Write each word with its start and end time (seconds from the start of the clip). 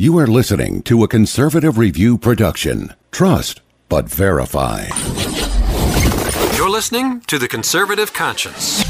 You 0.00 0.16
are 0.16 0.26
listening 0.26 0.80
to 0.84 1.04
a 1.04 1.08
conservative 1.08 1.76
review 1.76 2.16
production. 2.16 2.94
Trust, 3.10 3.60
but 3.90 4.08
verify. 4.08 4.86
You're 6.56 6.70
listening 6.70 7.20
to 7.26 7.38
The 7.38 7.46
Conservative 7.46 8.14
Conscience. 8.14 8.82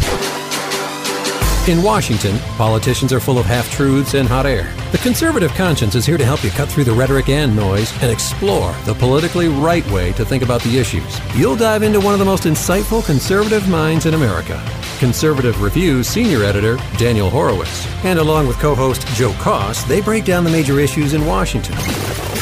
In 1.71 1.85
Washington, 1.85 2.37
politicians 2.56 3.12
are 3.12 3.21
full 3.21 3.38
of 3.38 3.46
half 3.46 3.71
truths 3.71 4.14
and 4.14 4.27
hot 4.27 4.45
air. 4.45 4.75
The 4.91 4.98
conservative 4.98 5.53
conscience 5.53 5.95
is 5.95 6.04
here 6.04 6.19
to 6.19 6.25
help 6.25 6.43
you 6.43 6.50
cut 6.50 6.69
through 6.69 6.82
the 6.82 6.93
rhetoric 6.93 7.29
and 7.29 7.54
noise 7.54 7.93
and 8.03 8.11
explore 8.11 8.75
the 8.86 8.95
politically 8.95 9.46
right 9.46 9.89
way 9.93 10.12
to 10.14 10.25
think 10.25 10.43
about 10.43 10.62
the 10.62 10.77
issues. 10.77 11.21
You'll 11.36 11.54
dive 11.54 11.85
into 11.85 12.00
one 12.00 12.12
of 12.12 12.18
the 12.18 12.25
most 12.25 12.43
insightful 12.43 13.07
conservative 13.07 13.68
minds 13.68 14.07
in 14.07 14.14
America. 14.14 14.61
Conservative 14.98 15.62
Review's 15.62 16.09
senior 16.09 16.43
editor, 16.43 16.77
Daniel 16.96 17.30
Horowitz. 17.30 17.87
And 18.05 18.18
along 18.18 18.48
with 18.48 18.59
co 18.59 18.75
host 18.75 19.07
Joe 19.14 19.30
Koss, 19.34 19.87
they 19.87 20.00
break 20.00 20.25
down 20.25 20.43
the 20.43 20.50
major 20.50 20.80
issues 20.80 21.14
in 21.14 21.25
Washington. 21.25 21.77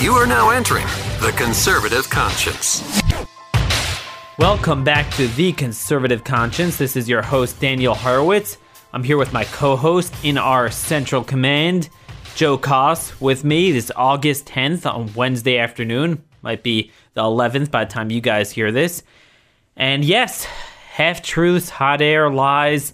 You 0.01 0.13
are 0.15 0.27
now 0.27 0.49
entering 0.49 0.87
The 1.21 1.35
Conservative 1.37 2.09
Conscience. 2.09 2.83
Welcome 4.39 4.85
back 4.85 5.11
to 5.17 5.29
The 5.29 5.53
Conservative 5.53 6.25
Conscience. 6.25 6.79
This 6.79 6.97
is 6.97 7.11
your 7.11 7.21
host, 7.21 7.61
Daniel 7.61 7.95
Horowitz. 7.95 8.57
I'm 8.99 9.05
here 9.05 9.17
with 9.17 9.33
my 9.33 9.45
co 9.45 9.77
host 9.77 10.13
in 10.25 10.37
our 10.37 10.73
central 10.73 11.23
command, 11.23 11.89
Joe 12.35 12.59
Koss, 12.59 13.21
with 13.21 13.45
me 13.45 13.71
this 13.71 13.93
August 13.95 14.47
10th 14.47 14.93
on 14.93 15.15
Wednesday 15.15 15.59
afternoon. 15.59 16.25
Might 16.43 16.65
be 16.65 16.91
the 17.15 17.23
11th 17.23 17.71
by 17.71 17.85
the 17.85 17.93
time 17.93 18.11
you 18.11 18.21
guys 18.21 18.51
hear 18.51 18.73
this. 18.73 19.05
And 19.77 20.05
yes, 20.05 20.47
half 20.47 21.23
truths, 21.23 21.71
hot 21.71 22.03
air, 22.03 22.29
lies. 22.29 22.93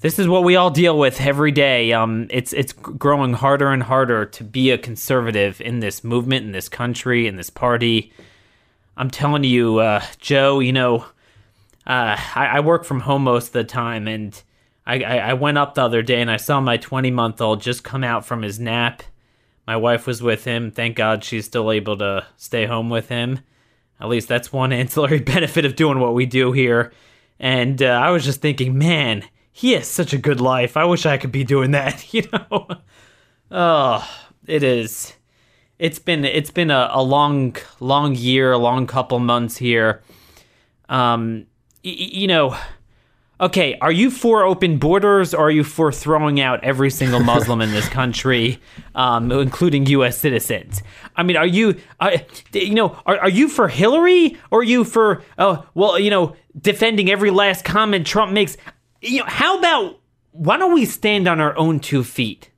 This 0.00 0.18
is 0.18 0.28
what 0.28 0.44
we 0.44 0.56
all 0.56 0.68
deal 0.68 0.98
with 0.98 1.18
every 1.22 1.52
day. 1.52 1.94
Um, 1.94 2.26
it's 2.28 2.52
it's 2.52 2.74
growing 2.74 3.32
harder 3.32 3.68
and 3.68 3.82
harder 3.82 4.26
to 4.26 4.44
be 4.44 4.72
a 4.72 4.76
conservative 4.76 5.58
in 5.58 5.80
this 5.80 6.04
movement, 6.04 6.44
in 6.44 6.52
this 6.52 6.68
country, 6.68 7.26
in 7.26 7.36
this 7.36 7.48
party. 7.48 8.12
I'm 8.98 9.10
telling 9.10 9.44
you, 9.44 9.78
uh, 9.78 10.04
Joe. 10.18 10.60
You 10.60 10.74
know, 10.74 10.96
uh, 11.86 12.20
I, 12.34 12.46
I 12.56 12.60
work 12.60 12.84
from 12.84 13.00
home 13.00 13.24
most 13.24 13.46
of 13.46 13.52
the 13.54 13.64
time, 13.64 14.06
and 14.06 14.42
I, 14.86 15.02
I, 15.02 15.32
went 15.32 15.56
up 15.56 15.74
the 15.74 15.82
other 15.82 16.02
day 16.02 16.20
and 16.20 16.30
I 16.30 16.36
saw 16.36 16.60
my 16.60 16.76
20 16.76 17.10
month 17.10 17.40
old 17.40 17.62
just 17.62 17.84
come 17.84 18.04
out 18.04 18.26
from 18.26 18.42
his 18.42 18.60
nap. 18.60 19.02
My 19.66 19.76
wife 19.76 20.06
was 20.06 20.22
with 20.22 20.44
him. 20.44 20.70
Thank 20.70 20.96
God 20.96 21.24
she's 21.24 21.46
still 21.46 21.72
able 21.72 21.96
to 21.98 22.26
stay 22.36 22.66
home 22.66 22.90
with 22.90 23.08
him. 23.08 23.40
At 24.00 24.08
least 24.08 24.28
that's 24.28 24.52
one 24.52 24.72
ancillary 24.74 25.20
benefit 25.20 25.64
of 25.64 25.76
doing 25.76 26.00
what 26.00 26.14
we 26.14 26.26
do 26.26 26.52
here. 26.52 26.92
And 27.40 27.82
uh, 27.82 27.86
I 27.86 28.10
was 28.10 28.24
just 28.24 28.40
thinking, 28.40 28.76
man, 28.76 29.24
he 29.50 29.72
has 29.72 29.88
such 29.88 30.12
a 30.12 30.18
good 30.18 30.40
life. 30.40 30.76
I 30.76 30.84
wish 30.84 31.06
I 31.06 31.16
could 31.16 31.32
be 31.32 31.44
doing 31.44 31.70
that, 31.70 32.12
you 32.14 32.28
know? 32.32 32.68
oh, 33.50 34.10
it 34.46 34.62
is. 34.62 35.14
It's 35.78 35.98
been 35.98 36.24
it's 36.24 36.52
been 36.52 36.70
a, 36.70 36.90
a 36.92 37.02
long 37.02 37.56
long 37.80 38.14
year, 38.14 38.52
a 38.52 38.58
long 38.58 38.86
couple 38.86 39.18
months 39.18 39.56
here. 39.56 40.02
Um, 40.88 41.46
y- 41.84 41.90
you 41.96 42.26
know, 42.28 42.56
okay, 43.44 43.76
are 43.82 43.92
you 43.92 44.10
for 44.10 44.42
open 44.42 44.78
borders 44.78 45.34
or 45.34 45.48
are 45.48 45.50
you 45.50 45.62
for 45.62 45.92
throwing 45.92 46.40
out 46.40 46.64
every 46.64 46.90
single 46.90 47.20
Muslim 47.20 47.60
in 47.60 47.72
this 47.72 47.88
country, 47.88 48.58
um, 48.94 49.30
including 49.30 49.84
U.S. 49.86 50.16
citizens? 50.16 50.82
I 51.14 51.22
mean, 51.22 51.36
are 51.36 51.46
you, 51.46 51.76
uh, 52.00 52.16
you 52.52 52.74
know, 52.74 52.98
are, 53.04 53.18
are 53.18 53.28
you 53.28 53.48
for 53.48 53.68
Hillary 53.68 54.38
or 54.50 54.60
are 54.60 54.64
you 54.64 54.82
for, 54.82 55.22
oh, 55.38 55.66
well, 55.74 55.98
you 55.98 56.08
know, 56.08 56.34
defending 56.58 57.10
every 57.10 57.30
last 57.30 57.66
comment 57.66 58.06
Trump 58.06 58.32
makes? 58.32 58.56
You 59.02 59.20
know, 59.20 59.26
how 59.26 59.58
about 59.58 60.00
why 60.32 60.56
don't 60.56 60.72
we 60.72 60.86
stand 60.86 61.28
on 61.28 61.38
our 61.38 61.56
own 61.58 61.80
two 61.80 62.02
feet? 62.02 62.50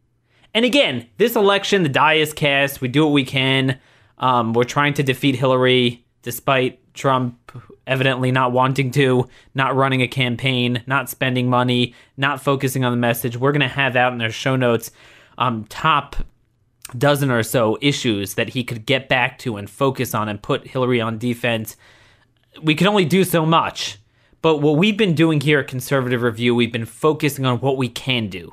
And 0.54 0.64
again, 0.64 1.08
this 1.18 1.34
election, 1.34 1.82
the 1.82 1.88
die 1.88 2.14
is 2.14 2.32
cast. 2.32 2.80
We 2.80 2.86
do 2.86 3.04
what 3.04 3.12
we 3.12 3.24
can. 3.24 3.80
Um, 4.18 4.52
we're 4.52 4.64
trying 4.64 4.94
to 4.94 5.02
defeat 5.02 5.34
Hillary 5.34 6.05
despite 6.26 6.80
Trump 6.92 7.52
evidently 7.86 8.32
not 8.32 8.50
wanting 8.50 8.90
to, 8.90 9.28
not 9.54 9.76
running 9.76 10.02
a 10.02 10.08
campaign, 10.08 10.82
not 10.84 11.08
spending 11.08 11.48
money, 11.48 11.94
not 12.16 12.42
focusing 12.42 12.84
on 12.84 12.92
the 12.92 12.96
message. 12.96 13.36
We're 13.36 13.52
going 13.52 13.60
to 13.60 13.68
have 13.68 13.94
out 13.94 14.12
in 14.12 14.20
our 14.20 14.30
show 14.30 14.56
notes 14.56 14.90
um, 15.38 15.66
top 15.66 16.16
dozen 16.98 17.30
or 17.30 17.44
so 17.44 17.78
issues 17.80 18.34
that 18.34 18.48
he 18.48 18.64
could 18.64 18.86
get 18.86 19.08
back 19.08 19.38
to 19.38 19.56
and 19.56 19.70
focus 19.70 20.16
on 20.16 20.28
and 20.28 20.42
put 20.42 20.66
Hillary 20.66 21.00
on 21.00 21.16
defense. 21.16 21.76
We 22.60 22.74
can 22.74 22.88
only 22.88 23.04
do 23.04 23.22
so 23.22 23.46
much. 23.46 23.98
But 24.42 24.56
what 24.56 24.78
we've 24.78 24.96
been 24.96 25.14
doing 25.14 25.40
here 25.40 25.60
at 25.60 25.68
Conservative 25.68 26.22
Review, 26.22 26.56
we've 26.56 26.72
been 26.72 26.86
focusing 26.86 27.46
on 27.46 27.60
what 27.60 27.76
we 27.76 27.88
can 27.88 28.28
do. 28.28 28.52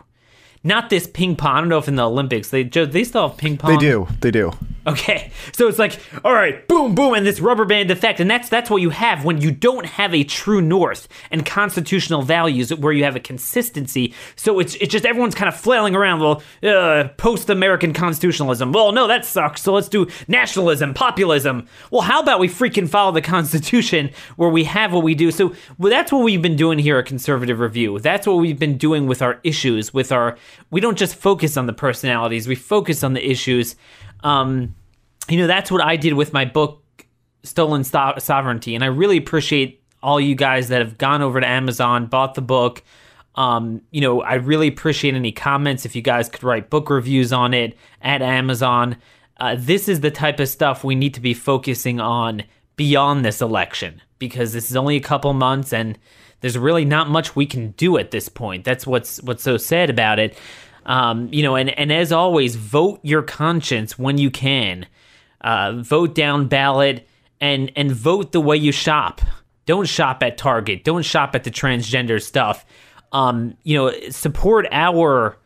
Not 0.63 0.89
this 0.89 1.07
ping 1.07 1.35
pong. 1.35 1.55
I 1.55 1.59
don't 1.59 1.69
know 1.69 1.77
if 1.77 1.87
in 1.87 1.95
the 1.95 2.07
Olympics 2.07 2.49
they 2.49 2.63
they 2.63 3.03
still 3.03 3.27
have 3.29 3.37
ping 3.37 3.57
pong. 3.57 3.71
They 3.71 3.77
do. 3.77 4.07
They 4.21 4.31
do. 4.31 4.51
Okay, 4.85 5.31
so 5.53 5.67
it's 5.67 5.79
like, 5.79 5.99
all 6.23 6.33
right, 6.33 6.67
boom, 6.67 6.95
boom, 6.95 7.13
and 7.13 7.25
this 7.25 7.39
rubber 7.39 7.65
band 7.65 7.89
effect, 7.91 8.19
and 8.19 8.29
that's 8.29 8.49
that's 8.49 8.69
what 8.69 8.81
you 8.81 8.89
have 8.89 9.23
when 9.23 9.39
you 9.41 9.51
don't 9.51 9.85
have 9.85 10.13
a 10.13 10.23
true 10.23 10.61
north 10.61 11.07
and 11.31 11.45
constitutional 11.45 12.21
values 12.21 12.73
where 12.73 12.93
you 12.93 13.03
have 13.03 13.15
a 13.15 13.19
consistency. 13.19 14.13
So 14.35 14.59
it's 14.59 14.75
it's 14.75 14.91
just 14.91 15.05
everyone's 15.05 15.35
kind 15.35 15.47
of 15.47 15.55
flailing 15.55 15.95
around. 15.95 16.19
Well, 16.19 16.43
uh, 16.63 17.09
post-American 17.17 17.93
constitutionalism. 17.93 18.71
Well, 18.71 18.91
no, 18.91 19.07
that 19.07 19.25
sucks. 19.25 19.61
So 19.61 19.73
let's 19.73 19.87
do 19.87 20.07
nationalism, 20.27 20.93
populism. 20.93 21.67
Well, 21.91 22.01
how 22.01 22.21
about 22.21 22.39
we 22.39 22.49
freaking 22.49 22.89
follow 22.89 23.11
the 23.11 23.21
Constitution 23.21 24.11
where 24.35 24.49
we 24.49 24.65
have 24.65 24.93
what 24.93 25.03
we 25.03 25.15
do? 25.15 25.31
So 25.31 25.55
well, 25.77 25.89
that's 25.89 26.11
what 26.11 26.23
we've 26.23 26.41
been 26.41 26.55
doing 26.55 26.79
here 26.79 26.99
at 26.99 27.05
Conservative 27.05 27.59
Review. 27.59 27.99
That's 27.99 28.27
what 28.27 28.35
we've 28.35 28.59
been 28.59 28.77
doing 28.77 29.07
with 29.07 29.21
our 29.21 29.39
issues. 29.43 29.93
With 29.93 30.11
our, 30.11 30.37
we 30.71 30.81
don't 30.81 30.97
just 30.97 31.15
focus 31.15 31.57
on 31.57 31.65
the 31.65 31.73
personalities. 31.73 32.47
We 32.47 32.55
focus 32.55 33.03
on 33.03 33.13
the 33.13 33.29
issues. 33.29 33.75
Um, 34.23 34.75
you 35.29 35.37
know, 35.37 35.47
that's 35.47 35.71
what 35.71 35.81
I 35.81 35.95
did 35.95 36.13
with 36.13 36.33
my 36.33 36.45
book, 36.45 36.81
Stolen 37.43 37.83
Sto- 37.83 38.15
Sovereignty. 38.19 38.75
And 38.75 38.83
I 38.83 38.87
really 38.87 39.17
appreciate 39.17 39.83
all 40.01 40.19
you 40.19 40.35
guys 40.35 40.67
that 40.67 40.79
have 40.79 40.97
gone 40.97 41.21
over 41.21 41.39
to 41.39 41.47
Amazon, 41.47 42.07
bought 42.07 42.35
the 42.35 42.41
book. 42.41 42.83
Um, 43.35 43.81
you 43.91 44.01
know, 44.01 44.21
I 44.21 44.35
really 44.35 44.67
appreciate 44.67 45.15
any 45.15 45.31
comments 45.31 45.85
if 45.85 45.95
you 45.95 46.01
guys 46.01 46.29
could 46.29 46.43
write 46.43 46.69
book 46.69 46.89
reviews 46.89 47.33
on 47.33 47.53
it 47.53 47.77
at 48.01 48.21
Amazon. 48.21 48.97
Uh, 49.37 49.55
this 49.57 49.89
is 49.89 50.01
the 50.01 50.11
type 50.11 50.39
of 50.39 50.49
stuff 50.49 50.83
we 50.83 50.93
need 50.93 51.13
to 51.15 51.21
be 51.21 51.33
focusing 51.33 51.99
on 51.99 52.43
beyond 52.75 53.25
this 53.25 53.41
election 53.41 54.01
because 54.19 54.53
this 54.53 54.69
is 54.69 54.75
only 54.75 54.95
a 54.95 55.01
couple 55.01 55.33
months 55.33 55.73
and 55.73 55.97
there's 56.43 56.57
really 56.57 56.83
not 56.83 57.09
much 57.09 57.37
we 57.37 57.45
can 57.45 57.71
do 57.71 57.97
at 57.97 58.11
this 58.11 58.27
point. 58.27 58.65
That's 58.65 58.85
what's 58.85 59.23
what's 59.23 59.41
so 59.41 59.55
sad 59.55 59.89
about 59.89 60.19
it. 60.19 60.37
Um, 60.85 61.29
you 61.31 61.41
know, 61.41 61.55
and, 61.55 61.69
and 61.79 61.89
as 61.89 62.11
always, 62.11 62.57
vote 62.57 62.99
your 63.01 63.21
conscience 63.21 63.97
when 63.97 64.17
you 64.17 64.29
can. 64.29 64.85
Uh, 65.39 65.71
vote 65.77 66.13
down 66.13 66.49
ballot 66.49 67.07
and 67.39 67.71
and 67.77 67.93
vote 67.93 68.33
the 68.33 68.41
way 68.41 68.57
you 68.57 68.73
shop. 68.73 69.21
Don't 69.65 69.87
shop 69.87 70.21
at 70.21 70.37
Target. 70.37 70.83
Don't 70.83 71.03
shop 71.05 71.33
at 71.33 71.45
the 71.45 71.49
transgender 71.49 72.21
stuff. 72.21 72.65
Um, 73.13 73.55
you 73.63 73.77
know, 73.77 73.93
support 74.09 74.67
our 74.73 75.37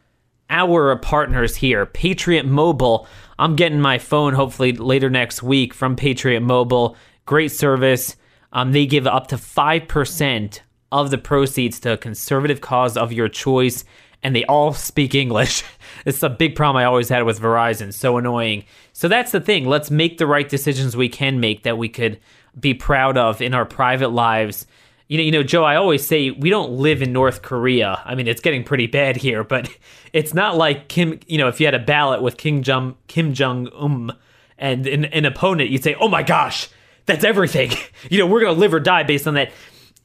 our 0.50 0.98
partners 0.98 1.56
here, 1.56 1.86
Patriot 1.86 2.48
Mobile. 2.48 3.08
I'm 3.38 3.56
getting 3.56 3.82
my 3.82 4.00
phone 4.00 4.34
hopefully 4.34 4.72
later 4.72 5.12
next 5.12 5.44
week 5.44 5.76
from 5.76 5.96
Patriot 5.96 6.42
Mobile. 6.42 6.98
Great 7.28 7.52
service. 7.52 8.16
Um, 8.52 8.72
they 8.72 8.88
give 8.88 9.06
up 9.06 9.28
to 9.28 9.38
five 9.38 9.88
percent 9.88 10.64
of 10.92 11.12
the 11.12 11.18
proceeds 11.18 11.80
to 11.82 11.94
a 11.94 11.98
conservative 11.98 12.62
cause 12.62 12.98
of 12.98 13.12
your 13.12 13.28
choice 13.28 13.84
and 14.24 14.36
they 14.36 14.46
all 14.46 14.74
speak 14.74 15.16
English. 15.16 15.64
it's 16.06 16.24
a 16.24 16.30
big 16.30 16.56
problem 16.56 16.82
I 16.82 16.86
always 16.86 17.10
had 17.10 17.24
with 17.24 17.40
Verizon. 17.40 17.94
So 17.94 18.18
annoying. 18.18 18.66
So 18.94 19.08
that's 19.08 19.32
the 19.32 19.40
thing. 19.40 19.66
Let's 19.66 19.92
make 19.92 20.18
the 20.18 20.28
right 20.28 20.48
decisions 20.48 20.98
we 20.98 21.10
can 21.10 21.40
make 21.40 21.64
that 21.64 21.78
we 21.78 21.90
could 21.90 22.20
be 22.60 22.74
proud 22.74 23.18
of 23.18 23.42
in 23.42 23.54
our 23.54 23.66
private 23.66 24.10
lives. 24.10 24.66
You 25.08 25.18
know, 25.18 25.24
you 25.24 25.32
know, 25.32 25.44
Joe. 25.44 25.64
I 25.64 25.76
always 25.76 26.06
say 26.06 26.32
we 26.32 26.50
don't 26.50 26.72
live 26.72 27.02
in 27.02 27.14
North 27.14 27.42
Korea. 27.42 28.02
I 28.04 28.16
mean, 28.16 28.28
it's 28.28 28.42
getting 28.42 28.64
pretty 28.64 28.88
bad 28.88 29.16
here, 29.16 29.44
but 29.44 29.70
it's 30.14 30.34
not 30.34 30.58
like 30.58 30.88
Kim. 30.88 31.20
You 31.28 31.38
know, 31.38 31.48
if 31.48 31.60
you 31.60 31.68
had 31.68 31.76
a 31.76 31.80
ballot 31.80 32.22
with 32.22 32.38
Kim 32.38 32.64
Jong 32.64 32.98
Kim 33.08 33.34
Jong 33.34 33.70
Um 33.74 34.12
and 34.58 34.88
an, 34.88 35.06
an 35.06 35.24
opponent, 35.24 35.70
you'd 35.70 35.84
say, 35.84 35.96
"Oh 36.00 36.10
my 36.10 36.24
gosh, 36.24 36.68
that's 37.06 37.24
everything." 37.24 37.72
you 38.10 38.18
know, 38.18 38.26
we're 38.26 38.42
gonna 38.42 38.60
live 38.60 38.74
or 38.74 38.80
die 38.80 39.04
based 39.04 39.28
on 39.28 39.36
that. 39.36 39.52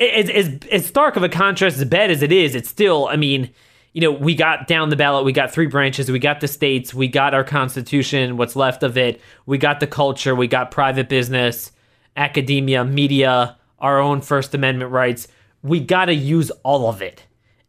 As, 0.03 0.31
as, 0.31 0.59
as 0.71 0.87
stark 0.87 1.17
of 1.17 1.23
a 1.23 1.29
contrast, 1.29 1.79
as 1.79 1.85
bad 1.85 2.11
as 2.11 2.23
it 2.23 2.33
is, 2.33 2.55
it's 2.55 2.69
still. 2.69 3.07
I 3.09 3.17
mean, 3.17 3.51
you 3.93 4.01
know, 4.01 4.11
we 4.11 4.35
got 4.35 4.67
down 4.67 4.89
the 4.89 4.97
ballot, 4.97 5.25
we 5.25 5.33
got 5.33 5.53
three 5.53 5.67
branches, 5.67 6.11
we 6.11 6.19
got 6.19 6.41
the 6.41 6.49
states, 6.49 6.95
we 6.95 7.09
got 7.09 7.35
our 7.35 7.45
constitution, 7.45 8.37
what's 8.37 8.57
left 8.57 8.83
of 8.83 8.97
it, 8.97 9.21
we 9.45 9.59
got 9.59 9.81
the 9.81 9.87
culture, 9.87 10.35
we 10.35 10.47
got 10.47 10.71
private 10.71 11.09
business, 11.09 11.73
academia, 12.17 12.85
media, 12.85 13.57
our 13.79 13.99
own 13.99 14.21
First 14.23 14.55
Amendment 14.55 14.91
rights. 14.91 15.29
We 15.63 15.81
got 15.81 16.07
to 16.07 16.15
use 16.15 16.51
all 16.63 16.89
of 16.89 17.03
it. 17.03 17.25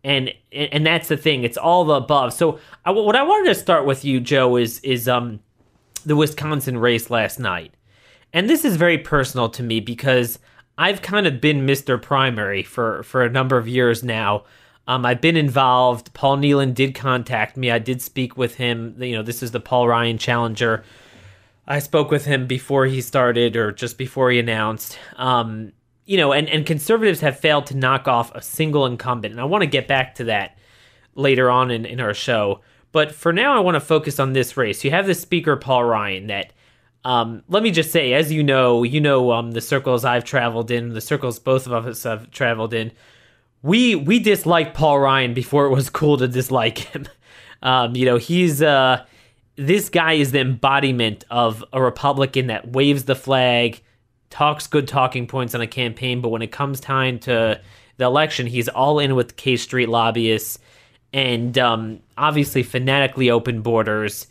And 0.05 0.33
and 0.51 0.85
that's 0.85 1.07
the 1.07 1.15
thing. 1.15 1.43
It's 1.43 1.57
all 1.57 1.85
the 1.85 1.93
above. 1.93 2.33
So 2.33 2.59
I, 2.85 2.91
what 2.91 3.15
I 3.15 3.23
wanted 3.23 3.47
to 3.53 3.55
start 3.55 3.85
with 3.85 4.03
you, 4.03 4.19
Joe, 4.19 4.57
is 4.57 4.79
is 4.81 5.07
um 5.07 5.39
the 6.05 6.17
Wisconsin 6.17 6.77
race 6.77 7.09
last 7.09 7.39
night, 7.39 7.73
and 8.33 8.49
this 8.49 8.65
is 8.65 8.75
very 8.75 8.97
personal 8.97 9.47
to 9.49 9.63
me 9.63 9.79
because 9.79 10.39
I've 10.77 11.01
kind 11.01 11.27
of 11.27 11.39
been 11.39 11.67
Mr. 11.67 12.01
Primary 12.01 12.63
for 12.63 13.03
for 13.03 13.23
a 13.23 13.29
number 13.29 13.57
of 13.57 13.67
years 13.67 14.03
now. 14.03 14.43
Um, 14.87 15.05
I've 15.05 15.21
been 15.21 15.37
involved. 15.37 16.13
Paul 16.13 16.37
Nehlen 16.37 16.73
did 16.73 16.93
contact 16.93 17.55
me. 17.55 17.71
I 17.71 17.79
did 17.79 18.01
speak 18.01 18.35
with 18.35 18.55
him. 18.55 18.95
You 19.01 19.15
know, 19.15 19.23
this 19.23 19.41
is 19.41 19.51
the 19.51 19.59
Paul 19.59 19.87
Ryan 19.87 20.17
Challenger. 20.17 20.83
I 21.65 21.79
spoke 21.79 22.11
with 22.11 22.25
him 22.25 22.47
before 22.47 22.85
he 22.85 22.99
started 22.99 23.55
or 23.55 23.71
just 23.71 23.97
before 23.97 24.29
he 24.31 24.39
announced. 24.39 24.99
Um, 25.15 25.71
you 26.05 26.17
know, 26.17 26.33
and, 26.33 26.49
and 26.49 26.65
conservatives 26.65 27.21
have 27.21 27.39
failed 27.39 27.67
to 27.67 27.77
knock 27.77 28.09
off 28.09 28.35
a 28.35 28.41
single 28.41 28.85
incumbent. 28.85 29.31
And 29.31 29.39
I 29.39 29.45
want 29.45 29.61
to 29.61 29.67
get 29.67 29.87
back 29.87 30.15
to 30.15 30.25
that 30.25 30.57
later 31.15 31.49
on 31.49 31.71
in, 31.71 31.85
in 31.85 32.01
our 32.01 32.13
show. 32.13 32.59
But 32.91 33.13
for 33.13 33.31
now, 33.31 33.55
I 33.55 33.61
want 33.61 33.75
to 33.75 33.81
focus 33.81 34.19
on 34.19 34.33
this 34.33 34.57
race. 34.57 34.83
You 34.83 34.91
have 34.91 35.07
the 35.07 35.15
speaker, 35.15 35.55
Paul 35.55 35.85
Ryan, 35.85 36.27
that 36.27 36.51
um, 37.05 37.43
let 37.49 37.63
me 37.63 37.71
just 37.71 37.91
say, 37.91 38.13
as 38.13 38.31
you 38.31 38.43
know, 38.43 38.83
you 38.83 39.01
know 39.01 39.31
um, 39.31 39.51
the 39.51 39.61
circles 39.61 40.05
I've 40.05 40.23
traveled 40.23 40.71
in, 40.71 40.89
the 40.89 41.01
circles 41.01 41.39
both 41.39 41.67
of 41.67 41.85
us 41.85 42.03
have 42.03 42.31
traveled 42.31 42.73
in. 42.73 42.91
We 43.61 43.95
we 43.95 44.19
disliked 44.19 44.75
Paul 44.75 44.99
Ryan 44.99 45.33
before 45.33 45.65
it 45.65 45.71
was 45.71 45.89
cool 45.89 46.17
to 46.17 46.27
dislike 46.27 46.79
him. 46.79 47.07
Um, 47.61 47.95
you 47.95 48.05
know, 48.05 48.17
he's 48.17 48.61
uh, 48.61 49.05
this 49.55 49.87
guy 49.87 50.13
is 50.13 50.33
the 50.33 50.41
embodiment 50.41 51.23
of 51.29 51.63
a 51.71 51.81
Republican 51.81 52.47
that 52.47 52.73
waves 52.73 53.05
the 53.05 53.15
flag, 53.15 53.81
talks 54.29 54.67
good 54.67 54.85
talking 54.85 55.27
points 55.27 55.55
on 55.55 55.61
a 55.61 55.67
campaign, 55.67 56.19
but 56.19 56.27
when 56.27 56.41
it 56.41 56.51
comes 56.51 56.81
time 56.81 57.19
to 57.19 57.61
the 57.95 58.03
election, 58.03 58.47
he's 58.47 58.67
all 58.67 58.99
in 58.99 59.15
with 59.15 59.37
K 59.37 59.55
Street 59.55 59.87
lobbyists 59.87 60.59
and 61.13 61.57
um, 61.57 61.99
obviously 62.17 62.63
fanatically 62.63 63.29
open 63.29 63.61
borders. 63.61 64.27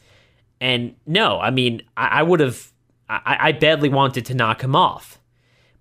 And 0.62 0.94
no, 1.08 1.40
I 1.40 1.50
mean, 1.50 1.82
I, 1.96 2.06
I 2.06 2.22
would 2.22 2.38
have, 2.38 2.70
I, 3.08 3.48
I 3.48 3.52
badly 3.52 3.88
wanted 3.88 4.24
to 4.26 4.34
knock 4.34 4.62
him 4.62 4.76
off. 4.76 5.18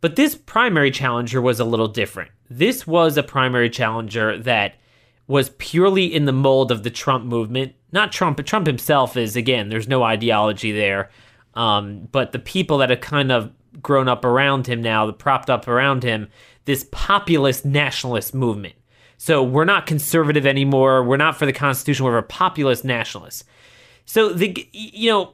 But 0.02 0.16
this 0.16 0.34
primary 0.34 0.90
challenger 0.90 1.40
was 1.40 1.60
a 1.60 1.66
little 1.66 1.88
different. 1.88 2.32
This 2.50 2.88
was 2.88 3.16
a 3.16 3.22
primary 3.22 3.70
challenger 3.70 4.40
that 4.40 4.74
was 5.28 5.52
purely 5.60 6.12
in 6.12 6.26
the 6.26 6.32
mold 6.32 6.72
of 6.72 6.82
the 6.82 6.90
Trump 6.90 7.26
movement. 7.26 7.76
Not 7.92 8.12
Trump, 8.12 8.38
but 8.38 8.48
Trump 8.48 8.66
himself 8.66 9.16
is, 9.16 9.36
again, 9.36 9.70
there's 9.70 9.88
no 9.88 10.02
ideology 10.02 10.72
there. 10.72 11.12
Um, 11.54 12.08
but 12.12 12.32
the 12.32 12.40
people 12.40 12.80
that 12.80 12.90
have 12.90 13.02
kind 13.02 13.32
of 13.32 13.52
grown 13.84 14.08
up 14.08 14.26
around 14.26 14.66
him 14.66 14.82
now, 14.82 15.06
that 15.06 15.20
propped 15.20 15.52
up 15.52 15.68
around 15.68 16.02
him, 16.02 16.28
this 16.66 16.88
populist 16.92 17.66
nationalist 17.66 18.34
movement. 18.34 18.74
So 19.18 19.44
we're 19.44 19.66
not 19.66 19.86
conservative 19.86 20.48
anymore. 20.48 21.04
We're 21.04 21.18
not 21.18 21.38
for 21.38 21.46
the 21.46 21.54
Constitution. 21.54 22.04
We're 22.04 22.18
a 22.18 22.24
populist 22.24 22.84
nationalists. 22.84 23.44
So 24.12 24.28
the 24.34 24.68
you 24.74 25.10
know, 25.10 25.34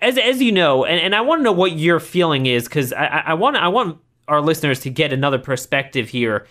as 0.00 0.18
as 0.18 0.42
you 0.42 0.50
know, 0.50 0.84
and, 0.84 1.00
and 1.00 1.14
I 1.14 1.20
want 1.20 1.38
to 1.38 1.44
know 1.44 1.52
what 1.52 1.70
your 1.70 2.00
feeling 2.00 2.46
is 2.46 2.64
because 2.64 2.92
I, 2.92 3.22
I 3.26 3.34
want 3.34 3.54
I 3.54 3.68
want 3.68 3.98
our 4.26 4.40
listeners 4.40 4.80
to 4.80 4.90
get 4.90 5.12
another 5.12 5.38
perspective 5.38 6.08
here. 6.08 6.44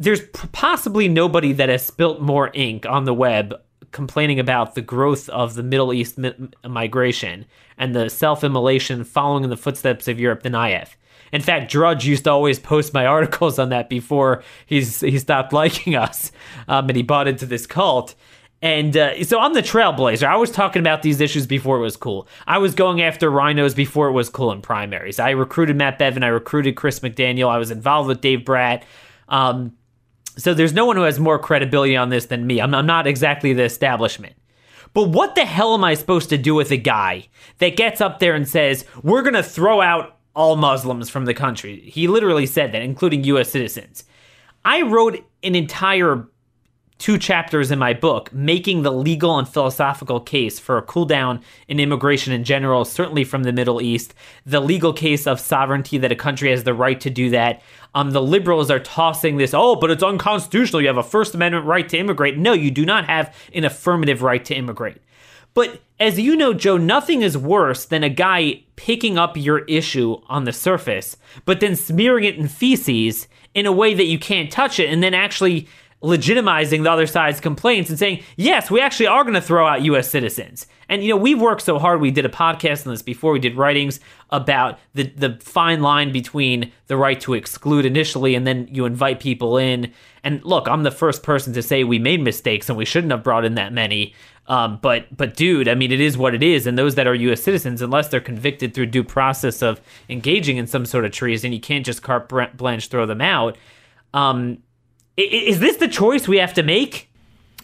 There's 0.00 0.20
possibly 0.50 1.06
nobody 1.06 1.52
that 1.52 1.68
has 1.68 1.86
spilt 1.86 2.20
more 2.20 2.50
ink 2.54 2.86
on 2.86 3.04
the 3.04 3.14
web 3.14 3.54
complaining 3.92 4.40
about 4.40 4.74
the 4.74 4.82
growth 4.82 5.28
of 5.28 5.54
the 5.54 5.62
Middle 5.62 5.92
East 5.92 6.18
mi- 6.18 6.34
migration 6.66 7.46
and 7.78 7.94
the 7.94 8.10
self 8.10 8.42
immolation 8.42 9.04
following 9.04 9.44
in 9.44 9.50
the 9.50 9.56
footsteps 9.56 10.08
of 10.08 10.18
Europe 10.18 10.42
than 10.42 10.56
I 10.56 10.70
have. 10.70 10.96
In 11.30 11.40
fact, 11.40 11.70
Drudge 11.70 12.04
used 12.04 12.24
to 12.24 12.30
always 12.30 12.58
post 12.58 12.92
my 12.92 13.06
articles 13.16 13.60
on 13.60 13.68
that 13.68 13.88
before 13.88 14.42
he's 14.66 15.02
he 15.02 15.20
stopped 15.20 15.52
liking 15.52 15.94
us, 15.94 16.32
um, 16.66 16.88
and 16.88 16.96
he 16.96 17.04
bought 17.04 17.28
into 17.28 17.46
this 17.46 17.64
cult. 17.64 18.16
And 18.60 18.96
uh, 18.96 19.22
so 19.24 19.38
I'm 19.38 19.54
the 19.54 19.62
trailblazer. 19.62 20.26
I 20.26 20.36
was 20.36 20.50
talking 20.50 20.80
about 20.80 21.02
these 21.02 21.20
issues 21.20 21.46
before 21.46 21.76
it 21.76 21.80
was 21.80 21.96
cool. 21.96 22.26
I 22.46 22.58
was 22.58 22.74
going 22.74 23.00
after 23.00 23.30
rhinos 23.30 23.74
before 23.74 24.08
it 24.08 24.12
was 24.12 24.28
cool 24.28 24.50
in 24.50 24.62
primaries. 24.62 25.20
I 25.20 25.30
recruited 25.30 25.76
Matt 25.76 25.98
Bevin. 25.98 26.24
I 26.24 26.28
recruited 26.28 26.74
Chris 26.74 26.98
McDaniel. 27.00 27.48
I 27.48 27.58
was 27.58 27.70
involved 27.70 28.08
with 28.08 28.20
Dave 28.20 28.44
Brat. 28.44 28.84
Um, 29.28 29.76
so 30.36 30.54
there's 30.54 30.72
no 30.72 30.86
one 30.86 30.96
who 30.96 31.02
has 31.02 31.20
more 31.20 31.38
credibility 31.38 31.96
on 31.96 32.08
this 32.08 32.26
than 32.26 32.46
me. 32.46 32.60
I'm, 32.60 32.74
I'm 32.74 32.86
not 32.86 33.06
exactly 33.06 33.52
the 33.52 33.64
establishment. 33.64 34.34
But 34.92 35.10
what 35.10 35.34
the 35.34 35.44
hell 35.44 35.74
am 35.74 35.84
I 35.84 35.94
supposed 35.94 36.28
to 36.30 36.38
do 36.38 36.54
with 36.54 36.72
a 36.72 36.76
guy 36.76 37.28
that 37.58 37.76
gets 37.76 38.00
up 38.00 38.18
there 38.18 38.34
and 38.34 38.48
says, 38.48 38.84
we're 39.02 39.22
going 39.22 39.34
to 39.34 39.42
throw 39.42 39.80
out 39.80 40.16
all 40.34 40.56
Muslims 40.56 41.10
from 41.10 41.24
the 41.24 41.34
country. 41.34 41.80
He 41.80 42.08
literally 42.08 42.46
said 42.46 42.72
that, 42.72 42.82
including 42.82 43.24
U.S. 43.24 43.50
citizens. 43.50 44.04
I 44.64 44.82
wrote 44.82 45.24
an 45.42 45.54
entire 45.54 46.28
two 46.98 47.16
chapters 47.16 47.70
in 47.70 47.78
my 47.78 47.94
book 47.94 48.32
making 48.32 48.82
the 48.82 48.90
legal 48.90 49.38
and 49.38 49.48
philosophical 49.48 50.20
case 50.20 50.58
for 50.58 50.76
a 50.76 50.82
cool 50.82 51.04
down 51.04 51.40
in 51.68 51.80
immigration 51.80 52.32
in 52.32 52.44
general, 52.44 52.84
certainly 52.84 53.24
from 53.24 53.44
the 53.44 53.52
Middle 53.52 53.80
East, 53.80 54.14
the 54.44 54.60
legal 54.60 54.92
case 54.92 55.26
of 55.26 55.40
sovereignty 55.40 55.98
that 55.98 56.12
a 56.12 56.16
country 56.16 56.50
has 56.50 56.64
the 56.64 56.74
right 56.74 57.00
to 57.00 57.10
do 57.10 57.30
that. 57.30 57.62
Um, 57.94 58.10
the 58.10 58.22
liberals 58.22 58.70
are 58.70 58.80
tossing 58.80 59.36
this, 59.36 59.54
oh, 59.54 59.76
but 59.76 59.90
it's 59.90 60.02
unconstitutional. 60.02 60.82
You 60.82 60.88
have 60.88 60.98
a 60.98 61.02
First 61.02 61.34
Amendment 61.34 61.66
right 61.66 61.88
to 61.88 61.98
immigrate. 61.98 62.36
No, 62.36 62.52
you 62.52 62.70
do 62.70 62.84
not 62.84 63.06
have 63.06 63.34
an 63.54 63.64
affirmative 63.64 64.22
right 64.22 64.44
to 64.44 64.54
immigrate. 64.54 64.98
But 65.54 65.80
as 65.98 66.20
you 66.20 66.36
know, 66.36 66.52
Joe, 66.52 66.76
nothing 66.76 67.22
is 67.22 67.36
worse 67.36 67.84
than 67.84 68.04
a 68.04 68.10
guy 68.10 68.62
picking 68.76 69.18
up 69.18 69.36
your 69.36 69.60
issue 69.60 70.20
on 70.28 70.44
the 70.44 70.52
surface, 70.52 71.16
but 71.44 71.60
then 71.60 71.74
smearing 71.74 72.24
it 72.24 72.36
in 72.36 72.46
feces 72.46 73.26
in 73.54 73.66
a 73.66 73.72
way 73.72 73.94
that 73.94 74.04
you 74.04 74.18
can't 74.18 74.52
touch 74.52 74.78
it, 74.78 74.88
and 74.88 75.02
then 75.02 75.14
actually 75.14 75.66
legitimizing 76.02 76.84
the 76.84 76.90
other 76.90 77.06
side's 77.06 77.40
complaints 77.40 77.90
and 77.90 77.98
saying, 77.98 78.22
yes, 78.36 78.70
we 78.70 78.80
actually 78.80 79.08
are 79.08 79.24
going 79.24 79.34
to 79.34 79.40
throw 79.40 79.66
out 79.66 79.82
U.S. 79.82 80.08
citizens. 80.08 80.66
And, 80.88 81.02
you 81.02 81.10
know, 81.10 81.16
we've 81.16 81.40
worked 81.40 81.62
so 81.62 81.78
hard. 81.78 82.00
We 82.00 82.10
did 82.10 82.24
a 82.24 82.30
podcast 82.30 82.86
on 82.86 82.92
this 82.92 83.02
before. 83.02 83.32
We 83.32 83.40
did 83.40 83.56
writings 83.56 84.00
about 84.30 84.78
the, 84.94 85.04
the 85.04 85.38
fine 85.42 85.82
line 85.82 86.12
between 86.12 86.72
the 86.86 86.96
right 86.96 87.20
to 87.22 87.34
exclude 87.34 87.84
initially 87.84 88.34
and 88.34 88.46
then 88.46 88.68
you 88.70 88.84
invite 88.84 89.20
people 89.20 89.58
in. 89.58 89.92
And 90.22 90.42
look, 90.44 90.68
I'm 90.68 90.84
the 90.84 90.90
first 90.90 91.22
person 91.22 91.52
to 91.54 91.62
say 91.62 91.84
we 91.84 91.98
made 91.98 92.22
mistakes 92.22 92.68
and 92.68 92.78
we 92.78 92.84
shouldn't 92.84 93.10
have 93.10 93.24
brought 93.24 93.44
in 93.44 93.56
that 93.56 93.72
many. 93.72 94.14
Um, 94.46 94.78
but 94.80 95.14
but 95.14 95.36
dude, 95.36 95.68
I 95.68 95.74
mean, 95.74 95.92
it 95.92 96.00
is 96.00 96.16
what 96.16 96.34
it 96.34 96.42
is, 96.42 96.66
and 96.66 96.78
those 96.78 96.94
that 96.94 97.06
are 97.06 97.14
U.S. 97.14 97.42
citizens, 97.42 97.82
unless 97.82 98.08
they're 98.08 98.18
convicted 98.18 98.72
through 98.72 98.86
due 98.86 99.04
process 99.04 99.60
of 99.62 99.78
engaging 100.08 100.56
in 100.56 100.66
some 100.66 100.86
sort 100.86 101.04
of 101.04 101.12
treason, 101.12 101.52
you 101.52 101.60
can't 101.60 101.84
just 101.84 102.02
carte 102.02 102.56
blanche 102.56 102.88
throw 102.88 103.04
them 103.04 103.20
out. 103.20 103.58
Um, 104.14 104.62
is 105.22 105.60
this 105.60 105.76
the 105.76 105.88
choice 105.88 106.28
we 106.28 106.38
have 106.38 106.54
to 106.54 106.62
make? 106.62 107.08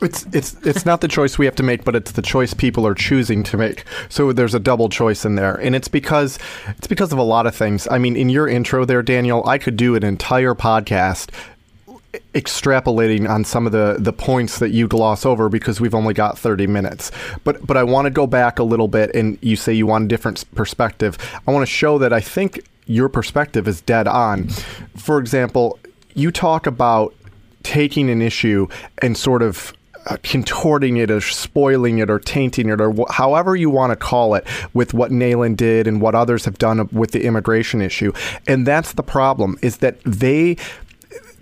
It's 0.03 0.27
it's 0.33 0.55
it's 0.67 0.85
not 0.85 1.01
the 1.01 1.09
choice 1.09 1.39
we 1.39 1.47
have 1.47 1.55
to 1.57 1.63
make, 1.63 1.85
but 1.85 1.95
it's 1.95 2.13
the 2.13 2.23
choice 2.23 2.53
people 2.53 2.87
are 2.87 2.95
choosing 2.95 3.45
to 3.45 3.57
make. 3.57 3.85
So 4.09 4.33
there's 4.33 4.55
a 4.55 4.59
double 4.59 4.89
choice 4.89 5.25
in 5.25 5.37
there, 5.37 5.55
and 5.55 5.75
it's 5.75 5.89
because 5.89 6.39
it's 6.69 6.89
because 6.89 7.13
of 7.13 7.19
a 7.19 7.23
lot 7.23 7.47
of 7.47 7.55
things. 7.55 7.87
I 7.91 7.99
mean, 7.99 8.17
in 8.17 8.29
your 8.29 8.49
intro 8.49 8.85
there, 8.85 9.03
Daniel, 9.03 9.47
I 9.47 9.59
could 9.59 9.77
do 9.77 9.95
an 9.95 10.05
entire 10.05 10.55
podcast 10.55 11.31
extrapolating 12.35 13.29
on 13.29 13.45
some 13.45 13.67
of 13.67 13.73
the 13.73 13.97
the 13.99 14.13
points 14.13 14.59
that 14.59 14.71
you 14.71 14.89
gloss 14.89 15.25
over 15.25 15.49
because 15.49 15.81
we've 15.81 15.95
only 15.95 16.15
got 16.15 16.39
30 16.39 16.67
minutes. 16.67 17.13
But 17.45 17.65
but 17.65 17.77
I 17.77 17.85
want 17.85 18.07
to 18.07 18.11
go 18.11 18.27
back 18.27 18.59
a 18.59 18.65
little 18.65 18.89
bit 18.89 19.15
and 19.15 19.39
you 19.43 19.55
say 19.55 19.73
you 19.73 19.87
want 19.87 20.05
a 20.05 20.09
different 20.09 20.45
perspective. 20.57 21.19
I 21.47 21.53
want 21.53 21.63
to 21.63 21.73
show 21.73 21.99
that 21.99 22.13
I 22.13 22.21
think 22.21 22.67
your 22.87 23.09
perspective 23.09 23.69
is 23.69 23.81
dead 23.81 24.09
on. 24.09 24.49
For 24.97 25.19
example, 25.19 25.79
you 26.15 26.31
talk 26.31 26.67
about 26.67 27.15
taking 27.65 28.09
an 28.09 28.23
issue 28.23 28.69
and 28.99 29.17
sort 29.17 29.43
of 29.43 29.73
uh, 30.07 30.17
contorting 30.23 30.99
it 30.99 31.11
or 31.11 31.21
spoiling 31.21 31.99
it 31.99 32.11
or 32.11 32.19
tainting 32.19 32.69
it 32.69 32.81
or 32.81 32.93
wh- 32.93 33.11
however 33.11 33.57
you 33.57 33.71
want 33.71 33.91
to 33.91 33.97
call 33.97 34.35
it 34.35 34.47
with 34.75 34.93
what 34.95 35.11
Nehlen 35.11 35.57
did 35.57 35.87
and 35.87 36.01
what 36.01 36.15
others 36.15 36.45
have 36.45 36.59
done 36.59 36.89
with 36.93 37.13
the 37.13 37.25
immigration 37.25 37.81
issue. 37.81 38.13
And 38.47 38.67
that's 38.67 38.93
the 38.93 39.03
problem 39.03 39.59
is 39.63 39.79
that 39.79 39.99
they 40.05 40.59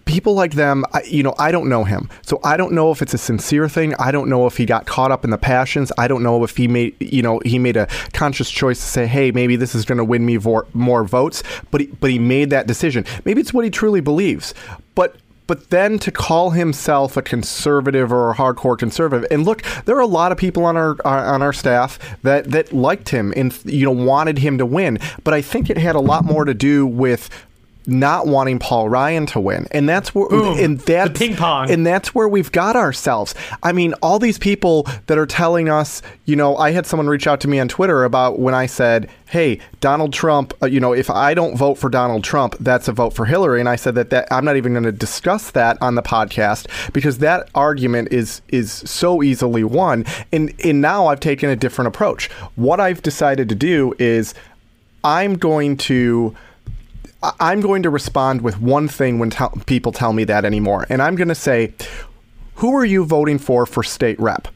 people 0.04 0.34
like 0.34 0.52
them, 0.52 0.84
you 1.06 1.22
know, 1.22 1.34
I 1.38 1.52
don't 1.52 1.68
know 1.68 1.84
him. 1.84 2.08
So 2.22 2.40
I 2.44 2.56
don't 2.56 2.72
know 2.72 2.90
if 2.90 3.02
it's 3.02 3.14
a 3.14 3.18
sincere 3.18 3.68
thing. 3.68 3.94
I 3.94 4.10
don't 4.10 4.28
know 4.28 4.46
if 4.46 4.56
he 4.56 4.66
got 4.66 4.86
caught 4.86 5.10
up 5.12 5.24
in 5.24 5.30
the 5.30 5.38
passions. 5.38 5.92
I 5.96 6.08
don't 6.08 6.22
know 6.22 6.42
if 6.44 6.56
he 6.56 6.68
made, 6.68 6.96
you 7.00 7.22
know, 7.22 7.40
he 7.44 7.58
made 7.58 7.76
a 7.76 7.86
conscious 8.12 8.50
choice 8.50 8.78
to 8.78 8.86
say, 8.86 9.06
hey, 9.06 9.30
maybe 9.30 9.56
this 9.56 9.74
is 9.74 9.84
going 9.84 9.98
to 9.98 10.04
win 10.04 10.26
me 10.26 10.38
more 10.74 11.04
votes. 11.04 11.42
But 11.70 11.82
he, 11.82 11.86
but 11.86 12.10
he 12.10 12.18
made 12.18 12.50
that 12.50 12.66
decision. 12.66 13.04
Maybe 13.24 13.40
it's 13.40 13.52
what 13.52 13.64
he 13.64 13.70
truly 13.70 14.00
believes. 14.00 14.54
But 14.94 15.16
but 15.46 15.70
then 15.70 15.98
to 15.98 16.10
call 16.10 16.50
himself 16.50 17.16
a 17.16 17.22
conservative 17.22 18.12
or 18.12 18.30
a 18.30 18.34
hardcore 18.34 18.78
conservative 18.78 19.26
and 19.30 19.44
look 19.44 19.62
there 19.84 19.96
are 19.96 20.00
a 20.00 20.06
lot 20.06 20.32
of 20.32 20.38
people 20.38 20.64
on 20.64 20.76
our 20.76 20.96
uh, 21.04 21.32
on 21.32 21.42
our 21.42 21.52
staff 21.52 21.98
that 22.22 22.50
that 22.50 22.72
liked 22.72 23.10
him 23.10 23.32
and 23.36 23.58
you 23.64 23.84
know 23.84 23.90
wanted 23.90 24.38
him 24.38 24.58
to 24.58 24.66
win 24.66 24.98
but 25.24 25.34
i 25.34 25.42
think 25.42 25.68
it 25.70 25.76
had 25.76 25.94
a 25.94 26.00
lot 26.00 26.24
more 26.24 26.44
to 26.44 26.54
do 26.54 26.86
with 26.86 27.28
not 27.86 28.26
wanting 28.26 28.58
Paul 28.58 28.88
Ryan 28.88 29.26
to 29.26 29.40
win, 29.40 29.66
and 29.72 29.88
that's 29.88 30.14
where 30.14 30.28
Boom. 30.28 30.58
and 30.58 30.78
that's 30.80 31.18
ping 31.18 31.36
pong, 31.36 31.70
and 31.70 31.86
that's 31.86 32.14
where 32.14 32.28
we've 32.28 32.52
got 32.52 32.76
ourselves. 32.76 33.34
I 33.62 33.72
mean, 33.72 33.94
all 34.02 34.18
these 34.18 34.38
people 34.38 34.86
that 35.06 35.18
are 35.18 35.26
telling 35.26 35.68
us, 35.68 36.02
you 36.24 36.36
know, 36.36 36.56
I 36.56 36.70
had 36.70 36.86
someone 36.86 37.08
reach 37.08 37.26
out 37.26 37.40
to 37.40 37.48
me 37.48 37.58
on 37.58 37.68
Twitter 37.68 38.04
about 38.04 38.38
when 38.38 38.54
I 38.54 38.66
said, 38.66 39.08
"Hey, 39.30 39.58
Donald 39.80 40.12
Trump, 40.12 40.54
uh, 40.62 40.66
you 40.66 40.80
know, 40.80 40.92
if 40.92 41.10
I 41.10 41.34
don't 41.34 41.56
vote 41.56 41.74
for 41.74 41.88
Donald 41.90 42.24
Trump, 42.24 42.56
that's 42.60 42.88
a 42.88 42.92
vote 42.92 43.14
for 43.14 43.24
Hillary," 43.24 43.60
and 43.60 43.68
I 43.68 43.76
said 43.76 43.94
that 43.96 44.10
that 44.10 44.28
I'm 44.30 44.44
not 44.44 44.56
even 44.56 44.72
going 44.72 44.84
to 44.84 44.92
discuss 44.92 45.50
that 45.50 45.76
on 45.80 45.94
the 45.94 46.02
podcast 46.02 46.66
because 46.92 47.18
that 47.18 47.48
argument 47.54 48.12
is 48.12 48.42
is 48.48 48.70
so 48.70 49.22
easily 49.22 49.64
won, 49.64 50.04
and 50.32 50.52
and 50.64 50.80
now 50.80 51.06
I've 51.06 51.20
taken 51.20 51.50
a 51.50 51.56
different 51.56 51.88
approach. 51.88 52.30
What 52.54 52.80
I've 52.80 53.02
decided 53.02 53.48
to 53.48 53.54
do 53.54 53.94
is, 53.98 54.34
I'm 55.04 55.36
going 55.36 55.76
to 55.78 56.36
I'm 57.22 57.60
going 57.60 57.82
to 57.84 57.90
respond 57.90 58.42
with 58.42 58.60
one 58.60 58.88
thing 58.88 59.18
when 59.18 59.30
tell 59.30 59.50
people 59.66 59.92
tell 59.92 60.12
me 60.12 60.24
that 60.24 60.44
anymore, 60.44 60.86
and 60.88 61.00
I'm 61.00 61.14
going 61.14 61.28
to 61.28 61.34
say, 61.34 61.72
"Who 62.56 62.74
are 62.74 62.84
you 62.84 63.04
voting 63.04 63.38
for 63.38 63.66
for 63.66 63.82
state 63.82 64.18
rep?" 64.18 64.48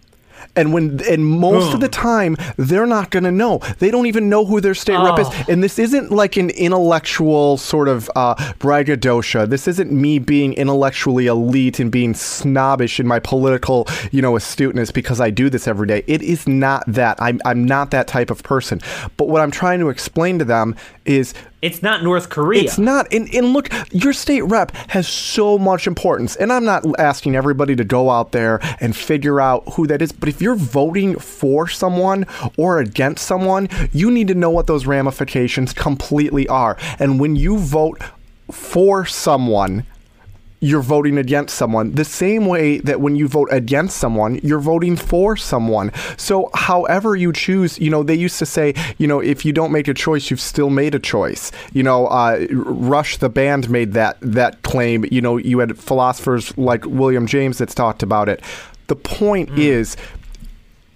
And 0.54 0.72
when 0.72 1.00
and 1.06 1.24
most 1.24 1.74
of 1.74 1.80
the 1.80 1.88
time 1.88 2.36
they're 2.56 2.86
not 2.86 3.10
going 3.10 3.24
to 3.24 3.30
know. 3.30 3.58
They 3.78 3.90
don't 3.90 4.06
even 4.06 4.30
know 4.30 4.46
who 4.46 4.60
their 4.60 4.74
state 4.74 4.96
rep 4.96 5.18
is. 5.18 5.28
Oh. 5.28 5.44
And 5.48 5.62
this 5.62 5.78
isn't 5.78 6.10
like 6.10 6.38
an 6.38 6.48
intellectual 6.50 7.58
sort 7.58 7.88
of 7.88 8.10
uh, 8.16 8.54
braggadocio. 8.58 9.44
This 9.44 9.68
isn't 9.68 9.92
me 9.92 10.18
being 10.18 10.54
intellectually 10.54 11.26
elite 11.26 11.78
and 11.78 11.92
being 11.92 12.14
snobbish 12.14 12.98
in 12.98 13.06
my 13.06 13.18
political, 13.18 13.86
you 14.12 14.22
know, 14.22 14.34
astuteness 14.34 14.90
because 14.90 15.20
I 15.20 15.28
do 15.28 15.50
this 15.50 15.68
every 15.68 15.86
day. 15.86 16.02
It 16.06 16.22
is 16.22 16.48
not 16.48 16.84
that. 16.86 17.20
I'm 17.20 17.38
I'm 17.44 17.64
not 17.64 17.90
that 17.90 18.06
type 18.06 18.30
of 18.30 18.42
person. 18.42 18.80
But 19.18 19.28
what 19.28 19.42
I'm 19.42 19.50
trying 19.50 19.80
to 19.80 19.90
explain 19.90 20.38
to 20.38 20.44
them 20.44 20.74
is 21.04 21.34
It's 21.62 21.82
not 21.82 22.02
North 22.02 22.28
Korea. 22.28 22.62
it's 22.62 22.78
not. 22.78 23.12
And, 23.12 23.32
and 23.34 23.52
look, 23.52 23.70
your 23.90 24.12
state 24.12 24.42
rep 24.42 24.72
has 24.88 25.08
so 25.08 25.58
much 25.58 25.86
importance. 25.86 26.36
And 26.36 26.52
I'm 26.52 26.64
not 26.64 26.84
asking 26.98 27.34
everybody 27.34 27.74
to 27.76 27.84
go 27.84 28.10
out 28.10 28.32
there 28.32 28.60
and 28.80 28.94
figure 28.94 29.40
out 29.40 29.64
who 29.74 29.86
that 29.86 30.02
is. 30.02 30.12
But 30.12 30.28
if 30.28 30.42
you're 30.42 30.54
voting 30.54 31.18
for 31.18 31.66
someone 31.66 32.26
or 32.56 32.78
against 32.78 33.26
someone, 33.26 33.68
you 33.92 34.10
need 34.10 34.28
to 34.28 34.34
know 34.34 34.50
what 34.50 34.66
those 34.66 34.86
ramifications 34.86 35.72
completely 35.72 36.46
are. 36.48 36.76
And 36.98 37.18
when 37.18 37.36
you 37.36 37.58
vote 37.58 38.02
for 38.50 39.06
someone, 39.06 39.86
you're 40.60 40.82
voting 40.82 41.18
against 41.18 41.56
someone. 41.56 41.92
The 41.92 42.04
same 42.04 42.46
way 42.46 42.78
that 42.78 43.00
when 43.00 43.16
you 43.16 43.28
vote 43.28 43.48
against 43.50 43.98
someone 43.98 44.40
you're 44.42 44.60
voting 44.60 44.96
for 44.96 45.36
someone. 45.36 45.92
So 46.16 46.50
however 46.54 47.16
you 47.16 47.32
choose 47.32 47.78
you 47.78 47.90
know 47.90 48.02
they 48.02 48.14
used 48.14 48.38
to 48.38 48.46
say 48.46 48.74
you 48.98 49.06
know 49.06 49.20
if 49.20 49.44
you 49.44 49.52
don't 49.52 49.72
make 49.72 49.88
a 49.88 49.94
choice 49.94 50.30
you've 50.30 50.40
still 50.40 50.70
made 50.70 50.94
a 50.94 50.98
choice. 50.98 51.52
You 51.72 51.82
know 51.82 52.06
uh, 52.06 52.46
rush 52.50 53.18
the 53.18 53.28
band 53.28 53.70
made 53.70 53.92
that 53.92 54.18
that 54.20 54.62
claim. 54.62 55.04
You 55.10 55.20
know 55.20 55.36
you 55.36 55.58
had 55.58 55.78
philosophers 55.78 56.56
like 56.56 56.84
william 56.86 57.26
james 57.26 57.58
that's 57.58 57.74
talked 57.74 58.02
about 58.02 58.28
it. 58.28 58.42
The 58.88 58.96
point 58.96 59.50
is 59.58 59.96
you 59.96 60.25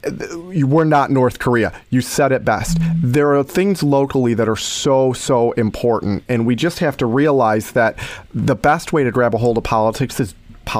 we're 0.02 0.84
not 0.84 1.10
North 1.10 1.38
Korea. 1.38 1.78
You 1.90 2.00
said 2.00 2.32
it 2.32 2.44
best. 2.44 2.78
There 3.02 3.34
are 3.34 3.42
things 3.42 3.82
locally 3.82 4.34
that 4.34 4.48
are 4.48 4.56
so 4.56 5.12
so 5.12 5.52
important, 5.52 6.24
and 6.28 6.46
we 6.46 6.56
just 6.56 6.78
have 6.78 6.96
to 6.98 7.06
realize 7.06 7.72
that 7.72 7.98
the 8.34 8.54
best 8.54 8.92
way 8.92 9.04
to 9.04 9.10
grab 9.10 9.34
a 9.34 9.38
hold 9.38 9.58
of 9.58 9.64
politics 9.64 10.20
is 10.20 10.34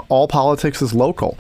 all 0.08 0.28
politics 0.28 0.82
is 0.82 0.94
local. 0.94 1.36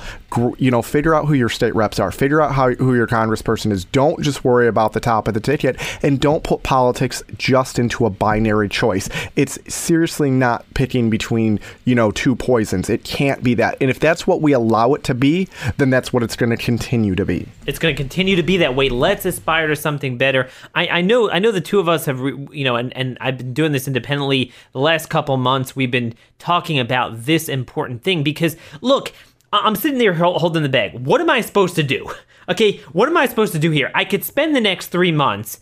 You 0.58 0.70
know, 0.70 0.82
figure 0.82 1.14
out 1.14 1.26
who 1.26 1.34
your 1.34 1.48
state 1.48 1.74
reps 1.74 1.98
are. 1.98 2.10
Figure 2.10 2.40
out 2.40 2.52
how 2.52 2.70
who 2.74 2.94
your 2.94 3.06
congressperson 3.06 3.72
is. 3.72 3.84
Don't 3.84 4.22
just 4.22 4.44
worry 4.44 4.68
about 4.68 4.92
the 4.92 5.00
top 5.00 5.28
of 5.28 5.34
the 5.34 5.40
ticket, 5.40 5.76
and 6.02 6.20
don't 6.20 6.44
put 6.44 6.62
politics 6.62 7.22
just 7.36 7.78
into 7.78 8.06
a 8.06 8.10
binary 8.10 8.68
choice. 8.68 9.08
It's 9.36 9.58
seriously 9.72 10.30
not 10.30 10.64
picking 10.74 11.10
between 11.10 11.60
you 11.84 11.94
know 11.94 12.10
two 12.10 12.36
poisons. 12.36 12.88
It 12.88 13.04
can't 13.04 13.42
be 13.42 13.54
that. 13.54 13.76
And 13.80 13.90
if 13.90 13.98
that's 13.98 14.26
what 14.26 14.40
we 14.40 14.52
allow 14.52 14.94
it 14.94 15.04
to 15.04 15.14
be, 15.14 15.48
then 15.76 15.90
that's 15.90 16.12
what 16.12 16.22
it's 16.22 16.36
going 16.36 16.50
to 16.50 16.56
continue 16.56 17.14
to 17.14 17.24
be. 17.24 17.48
it's 17.66 17.78
going 17.78 17.94
to 17.94 18.00
continue 18.00 18.36
to 18.36 18.42
be 18.42 18.56
that 18.58 18.74
way. 18.74 18.88
Let's 18.88 19.24
aspire 19.24 19.68
to 19.68 19.76
something 19.76 20.18
better. 20.18 20.48
I, 20.74 20.88
I 20.88 21.00
know, 21.00 21.30
I 21.30 21.38
know, 21.38 21.50
the 21.52 21.60
two 21.60 21.78
of 21.78 21.88
us 21.88 22.06
have, 22.06 22.20
re- 22.20 22.46
you 22.52 22.64
know, 22.64 22.76
and, 22.76 22.96
and 22.96 23.18
I've 23.20 23.38
been 23.38 23.54
doing 23.54 23.72
this 23.72 23.86
independently 23.86 24.52
the 24.72 24.80
last 24.80 25.08
couple 25.10 25.36
months. 25.36 25.74
We've 25.74 25.90
been 25.90 26.14
talking 26.38 26.78
about 26.78 27.24
this 27.24 27.48
important 27.48 28.02
thing 28.02 28.22
because, 28.22 28.56
look, 28.80 29.12
I'm 29.52 29.74
sitting 29.74 29.98
there 29.98 30.14
holding 30.14 30.62
the 30.62 30.68
bag. 30.68 30.94
What 30.94 31.20
am 31.20 31.30
I 31.30 31.40
supposed 31.40 31.74
to 31.76 31.82
do? 31.82 32.10
Okay, 32.48 32.78
what 32.92 33.08
am 33.08 33.16
I 33.16 33.26
supposed 33.26 33.52
to 33.52 33.60
do 33.60 33.70
here? 33.70 33.92
I 33.94 34.04
could 34.04 34.24
spend 34.24 34.56
the 34.56 34.60
next 34.60 34.88
three 34.88 35.12
months 35.12 35.60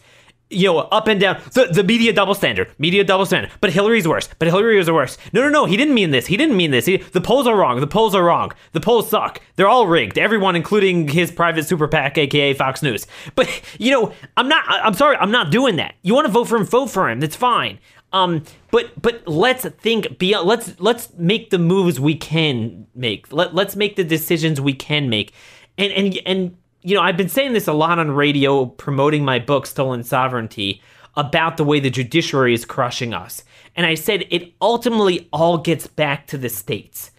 you 0.50 0.66
know, 0.66 0.78
up 0.78 1.09
and 1.09 1.21
down. 1.21 1.40
The, 1.52 1.66
the 1.66 1.85
media 1.85 2.12
double 2.12 2.35
standard. 2.35 2.73
Media 2.78 3.04
double 3.04 3.26
standard. 3.26 3.52
But 3.61 3.73
Hillary's 3.73 4.09
worse. 4.09 4.28
But 4.38 4.49
Hillary 4.49 4.78
is 4.78 4.90
worse. 4.90 5.18
No, 5.33 5.42
no, 5.42 5.49
no. 5.49 5.64
He 5.66 5.76
didn't 5.76 5.95
mean 5.95 6.11
this. 6.11 6.26
He 6.26 6.37
didn't 6.37 6.57
mean 6.57 6.71
this. 6.71 6.87
He, 6.87 6.97
the 6.97 7.21
polls 7.21 7.47
are 7.47 7.57
wrong. 7.57 7.80
The 7.80 7.87
polls 7.87 8.14
are 8.14 8.25
wrong. 8.25 8.52
The 8.73 8.80
polls 8.80 9.11
suck. 9.11 9.40
They're 9.57 9.68
all 9.68 9.87
rigged. 9.87 10.18
Everyone, 10.18 10.57
including 10.57 11.09
his 11.09 11.30
private 11.30 11.66
super 11.66 11.88
PAC, 11.88 12.16
aka 12.16 12.54
Fox 12.54 12.83
News. 12.83 13.07
But, 13.35 13.49
you 13.78 13.90
know, 13.90 14.12
I'm 14.37 14.49
not, 14.49 14.64
I'm 14.68 14.95
sorry. 14.95 15.16
I'm 15.16 15.30
not 15.30 15.50
doing 15.50 15.76
that. 15.76 15.95
You 16.02 16.14
want 16.14 16.26
to 16.26 16.33
vote 16.33 16.49
for 16.49 16.57
him, 16.57 16.64
vote 16.64 16.90
for 16.90 17.11
him. 17.11 17.21
That's 17.21 17.37
fine. 17.37 17.78
Um, 18.12 18.45
but 18.71 19.00
but 19.00 19.27
let's 19.29 19.65
think 19.65 20.19
beyond. 20.19 20.47
Let's 20.47 20.81
let's 20.81 21.12
make 21.15 21.50
the 21.50 21.59
moves 21.59 22.00
we 22.00 22.15
can 22.15 22.87
make. 22.95 23.33
Let 23.33 23.55
let's 23.55 23.77
make 23.77 23.97
the 23.97 24.05
decisions 24.05 24.61
we 24.61 24.73
can 24.73 25.11
make. 25.11 25.33
And 25.77 25.93
and 25.93 26.19
and 26.25 26.57
you 26.83 26.95
know, 26.95 27.03
I've 27.03 27.17
been 27.17 27.29
saying 27.29 27.53
this 27.53 27.69
a 27.69 27.73
lot 27.73 27.99
on 27.99 28.11
radio, 28.12 28.67
promoting 28.67 29.25
my 29.25 29.38
book, 29.38 29.67
Stolen 29.67 30.05
Sovereignty, 30.05 30.81
about 31.17 31.57
the 31.57 31.65
way 31.65 31.81
the 31.81 31.91
judiciary 31.91 32.55
is 32.55 32.65
crushing 32.65 33.12
us. 33.12 33.43
And 33.77 33.85
I 33.85 33.95
said 33.95 34.25
it 34.31 34.55
ultimately 34.61 35.29
all 35.33 35.59
gets 35.59 35.87
back 35.87 36.27
to 36.29 36.38
the 36.38 36.49
states 36.49 37.11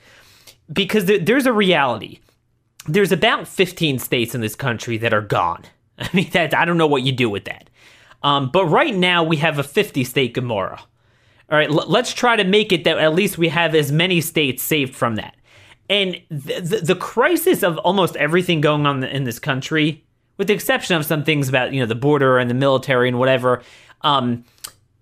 because 0.72 1.06
there, 1.06 1.20
there's 1.20 1.46
a 1.46 1.54
reality. 1.54 2.20
There's 2.88 3.12
about 3.12 3.48
15 3.48 4.00
states 4.00 4.34
in 4.34 4.42
this 4.42 4.56
country 4.56 4.98
that 4.98 5.14
are 5.14 5.22
gone. 5.22 5.64
I 6.00 6.10
mean, 6.14 6.30
that 6.32 6.54
I 6.54 6.66
don't 6.66 6.78
know 6.78 6.88
what 6.88 7.04
you 7.04 7.12
do 7.12 7.30
with 7.30 7.46
that. 7.46 7.69
Um, 8.24 8.50
but 8.52 8.66
right 8.66 8.96
now 8.96 9.24
we 9.24 9.38
have 9.38 9.60
a 9.60 9.64
50 9.64 10.04
state 10.04 10.34
Gomorrah. 10.34 10.82
All 11.52 11.58
right, 11.58 11.70
l- 11.70 11.86
let's 11.88 12.14
try 12.14 12.36
to 12.36 12.44
make 12.44 12.72
it 12.72 12.84
that 12.84 12.98
at 12.98 13.14
least 13.14 13.38
we 13.38 13.50
have 13.50 13.74
as 13.74 13.92
many 13.92 14.22
states 14.22 14.62
saved 14.62 14.96
from 14.96 15.16
that. 15.16 15.36
And 15.90 16.22
the, 16.30 16.82
the, 16.84 16.96
crisis 16.96 17.64
of 17.64 17.80
almost 17.80 18.16
everything 18.18 18.62
going 18.62 18.86
on 18.86 19.04
in 19.04 19.24
this 19.24 19.40
country, 19.40 20.06
with 20.38 20.48
the 20.48 20.54
exception 20.54 20.96
of 20.96 21.04
some 21.04 21.24
things 21.24 21.50
about 21.50 21.74
you 21.74 21.80
know 21.80 21.88
the 21.88 21.96
border 21.96 22.38
and 22.38 22.48
the 22.48 22.54
military 22.54 23.08
and 23.08 23.18
whatever, 23.18 23.64
um, 24.02 24.46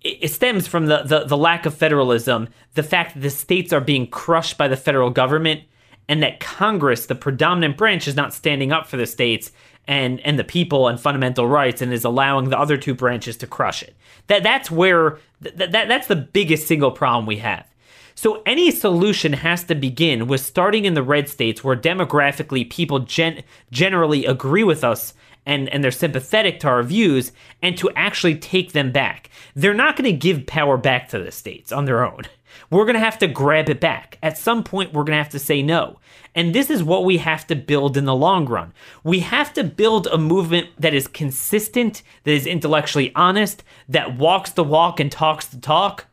it, 0.00 0.18
it 0.22 0.28
stems 0.28 0.66
from 0.66 0.86
the, 0.86 1.02
the 1.02 1.24
the 1.24 1.36
lack 1.36 1.66
of 1.66 1.74
federalism, 1.74 2.48
the 2.72 2.82
fact 2.82 3.14
that 3.14 3.20
the 3.20 3.28
states 3.28 3.70
are 3.70 3.82
being 3.82 4.06
crushed 4.06 4.56
by 4.56 4.66
the 4.66 4.78
federal 4.78 5.10
government, 5.10 5.60
and 6.08 6.22
that 6.22 6.40
Congress, 6.40 7.06
the 7.06 7.14
predominant 7.14 7.76
branch, 7.76 8.08
is 8.08 8.16
not 8.16 8.32
standing 8.32 8.72
up 8.72 8.86
for 8.86 8.96
the 8.96 9.06
states 9.06 9.52
and 9.86 10.20
and 10.20 10.38
the 10.38 10.44
people 10.44 10.88
and 10.88 11.00
fundamental 11.00 11.46
rights, 11.46 11.80
and 11.80 11.92
is 11.92 12.04
allowing 12.04 12.50
the 12.50 12.58
other 12.58 12.76
two 12.76 12.94
branches 12.94 13.36
to 13.38 13.46
crush 13.46 13.82
it. 13.82 13.94
That 14.26 14.42
that's 14.42 14.70
where 14.70 15.18
that, 15.40 15.72
that 15.72 15.88
that's 15.88 16.08
the 16.08 16.16
biggest 16.16 16.66
single 16.66 16.90
problem 16.90 17.26
we 17.26 17.38
have. 17.38 17.66
So 18.14 18.42
any 18.46 18.72
solution 18.72 19.32
has 19.32 19.62
to 19.64 19.76
begin 19.76 20.26
with 20.26 20.40
starting 20.40 20.86
in 20.86 20.94
the 20.94 21.04
red 21.04 21.28
states 21.28 21.62
where 21.62 21.76
demographically 21.76 22.68
people 22.68 22.98
gen- 22.98 23.44
generally 23.70 24.26
agree 24.26 24.64
with 24.64 24.82
us 24.82 25.14
and, 25.46 25.68
and 25.68 25.84
they're 25.84 25.92
sympathetic 25.92 26.58
to 26.60 26.68
our 26.68 26.82
views 26.82 27.30
and 27.62 27.78
to 27.78 27.90
actually 27.94 28.34
take 28.34 28.72
them 28.72 28.90
back. 28.90 29.30
They're 29.54 29.72
not 29.72 29.96
going 29.96 30.12
to 30.12 30.18
give 30.18 30.46
power 30.46 30.76
back 30.76 31.08
to 31.10 31.20
the 31.20 31.30
states 31.30 31.70
on 31.70 31.84
their 31.84 32.04
own. 32.04 32.22
We're 32.70 32.84
going 32.84 32.94
to 32.94 33.00
have 33.00 33.18
to 33.18 33.26
grab 33.26 33.68
it 33.68 33.80
back. 33.80 34.18
At 34.22 34.38
some 34.38 34.62
point, 34.64 34.92
we're 34.92 35.04
going 35.04 35.16
to 35.16 35.22
have 35.22 35.32
to 35.32 35.38
say 35.38 35.62
no. 35.62 35.98
And 36.34 36.54
this 36.54 36.70
is 36.70 36.82
what 36.82 37.04
we 37.04 37.18
have 37.18 37.46
to 37.48 37.56
build 37.56 37.96
in 37.96 38.04
the 38.04 38.14
long 38.14 38.46
run. 38.46 38.72
We 39.02 39.20
have 39.20 39.52
to 39.54 39.64
build 39.64 40.06
a 40.08 40.18
movement 40.18 40.68
that 40.78 40.94
is 40.94 41.08
consistent, 41.08 42.02
that 42.24 42.32
is 42.32 42.46
intellectually 42.46 43.14
honest, 43.14 43.64
that 43.88 44.16
walks 44.16 44.50
the 44.50 44.64
walk 44.64 45.00
and 45.00 45.10
talks 45.10 45.46
the 45.46 45.58
talk 45.58 46.06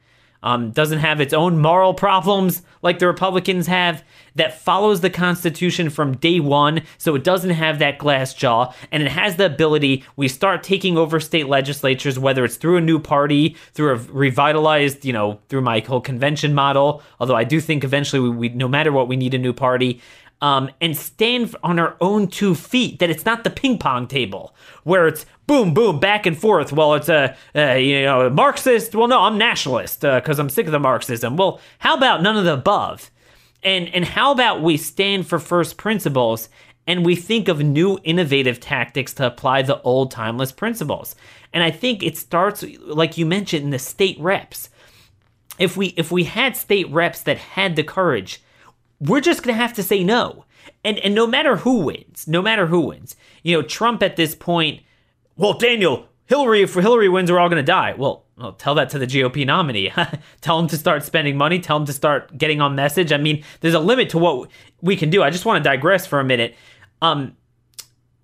um, 0.46 0.72
doesn't 0.72 1.00
have 1.00 1.20
its 1.20 1.34
own 1.34 1.60
moral 1.60 1.94
problems 1.94 2.62
like 2.82 3.00
the 3.00 3.08
Republicans 3.08 3.68
have, 3.68 4.04
that 4.36 4.62
follows 4.62 5.02
the 5.02 5.10
Constitution 5.10 5.90
from 5.90 6.18
day 6.18 6.40
one, 6.40 6.84
so 6.98 7.16
it 7.16 7.24
doesn't 7.24 7.52
have 7.52 7.80
that 7.80 7.98
glass 7.98 8.34
jaw, 8.34 8.72
and 8.92 9.02
it 9.02 9.10
has 9.10 9.38
the 9.38 9.46
ability. 9.46 10.04
We 10.16 10.28
start 10.28 10.62
taking 10.62 10.98
over 10.98 11.20
state 11.20 11.48
legislatures, 11.48 12.20
whether 12.20 12.46
it's 12.46 12.58
through 12.58 12.78
a 12.78 12.82
new 12.82 13.00
party, 13.00 13.56
through 13.74 13.94
a 13.94 13.96
revitalized, 13.96 15.04
you 15.04 15.14
know, 15.14 15.40
through 15.50 15.62
my 15.62 15.80
whole 15.80 16.02
convention 16.02 16.54
model. 16.54 17.02
Although 17.20 17.36
I 17.36 17.44
do 17.44 17.60
think 17.60 17.84
eventually, 17.84 18.20
we, 18.20 18.30
we 18.30 18.50
no 18.50 18.68
matter 18.68 18.92
what, 18.92 19.08
we 19.08 19.16
need 19.16 19.34
a 19.34 19.40
new 19.40 19.54
party. 19.54 20.02
Um, 20.42 20.70
and 20.82 20.96
stand 20.96 21.56
on 21.64 21.80
our 21.80 21.96
own 22.02 22.28
two 22.28 22.56
feet. 22.56 23.00
That 23.00 23.10
it's 23.10 23.26
not 23.26 23.44
the 23.44 23.50
ping 23.50 23.80
pong 23.80 24.06
table 24.06 24.54
where 24.84 25.08
it's 25.08 25.26
boom, 25.48 25.74
boom, 25.74 26.00
back 26.00 26.26
and 26.26 26.38
forth. 26.38 26.74
Well, 26.74 26.94
it's 26.96 27.10
a, 27.10 27.36
uh, 27.56 27.74
you 27.74 28.04
know 28.04 28.30
Marxist. 28.30 28.94
Well, 28.94 29.08
no, 29.08 29.22
I'm 29.22 29.38
nationalist 29.38 30.02
because 30.02 30.38
I'm 30.38 30.50
sick 30.50 30.66
of 30.66 30.72
the 30.72 30.80
Marxism. 30.80 31.38
Well, 31.38 31.62
how 31.80 31.96
about 31.96 32.22
none 32.22 32.38
of 32.38 32.44
the 32.44 32.54
above? 32.54 33.10
And 33.64 33.88
and 33.90 34.06
how 34.06 34.32
about 34.32 34.62
we 34.62 34.78
stand 34.78 35.26
for 35.26 35.40
first 35.40 35.78
principles 35.78 36.50
and 36.88 37.06
we 37.06 37.16
think 37.16 37.48
of 37.48 37.60
new 37.60 38.00
innovative 38.04 38.60
tactics 38.60 39.14
to 39.16 39.28
apply 39.28 39.64
the 39.64 39.82
old 39.82 40.12
timeless 40.12 40.52
principles. 40.52 41.16
And 41.52 41.64
I 41.64 41.72
think 41.72 42.04
it 42.04 42.18
starts 42.18 42.64
like 42.82 43.18
you 43.18 43.26
mentioned 43.26 43.64
in 43.64 43.70
the 43.72 43.80
state 43.80 44.20
reps. 44.20 44.70
If 45.58 45.78
we 45.78 45.88
if 45.98 46.12
we 46.12 46.26
had 46.26 46.58
state 46.58 46.90
reps 46.92 47.22
that 47.24 47.38
had 47.38 47.76
the 47.76 47.84
courage 47.84 48.42
we're 49.00 49.22
just 49.22 49.44
going 49.44 49.56
to 49.56 49.62
have 49.62 49.74
to 49.74 49.84
say 49.84 50.04
no. 50.04 50.46
And 50.84 50.98
and 51.00 51.14
no 51.14 51.28
matter 51.28 51.58
who 51.58 51.80
wins, 51.80 52.28
no 52.28 52.42
matter 52.42 52.68
who 52.68 52.82
wins, 52.82 53.16
you 53.44 53.56
know, 53.56 53.62
Trump 53.62 54.02
at 54.02 54.16
this 54.16 54.36
point, 54.36 54.82
well, 55.36 55.54
Daniel, 55.54 56.08
Hillary, 56.26 56.62
if 56.62 56.74
Hillary 56.74 57.10
wins, 57.10 57.32
we're 57.32 57.40
all 57.40 57.50
going 57.50 57.64
to 57.64 57.72
die. 57.72 57.94
Well, 57.98 58.26
well, 58.38 58.54
tell 58.54 58.76
that 58.76 58.90
to 58.90 59.00
the 59.00 59.08
GOP 59.08 59.46
nominee. 59.46 59.92
tell 60.42 60.60
him 60.60 60.68
to 60.68 60.78
start 60.78 61.04
spending 61.04 61.38
money. 61.38 61.60
Tell 61.60 61.78
him 61.78 61.86
to 61.86 61.94
start 61.94 62.38
getting 62.38 62.62
on 62.62 62.76
message. 62.76 63.14
I 63.14 63.18
mean, 63.18 63.44
there's 63.62 63.74
a 63.74 63.80
limit 63.80 64.10
to 64.10 64.18
what 64.18 64.50
we 64.82 64.96
can 64.96 65.10
do. 65.10 65.24
I 65.24 65.30
just 65.30 65.46
want 65.46 65.64
to 65.64 65.70
digress 65.70 66.06
for 66.06 66.20
a 66.20 66.24
minute. 66.24 66.56
Um, 67.02 67.38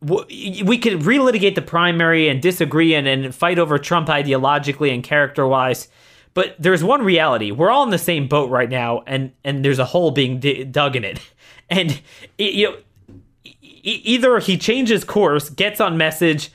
we 0.02 0.80
could 0.80 1.02
relitigate 1.02 1.54
the 1.54 1.62
primary 1.62 2.28
and 2.28 2.42
disagree 2.42 2.96
and, 2.96 3.08
and 3.08 3.34
fight 3.36 3.60
over 3.60 3.78
Trump 3.78 4.08
ideologically 4.08 4.92
and 4.92 5.04
character 5.04 5.46
wise. 5.46 5.88
But 6.34 6.56
there's 6.60 6.84
one 6.84 7.04
reality: 7.04 7.52
we're 7.52 7.70
all 7.70 7.84
in 7.84 7.90
the 7.90 7.98
same 7.98 8.28
boat 8.28 8.50
right 8.50 8.70
now, 8.70 9.04
and 9.06 9.32
and 9.44 9.66
there's 9.66 9.80
a 9.80 9.86
hole 9.86 10.12
being 10.12 10.40
d- 10.40 10.64
dug 10.64 10.96
in 10.96 11.04
it, 11.04 11.20
and 11.70 12.02
it, 12.38 12.54
you 12.54 12.70
know, 12.70 12.78
e- 13.46 14.02
either 14.04 14.40
he 14.40 14.58
changes 14.58 15.04
course, 15.04 15.50
gets 15.50 15.82
on 15.82 15.98
message, 15.98 16.52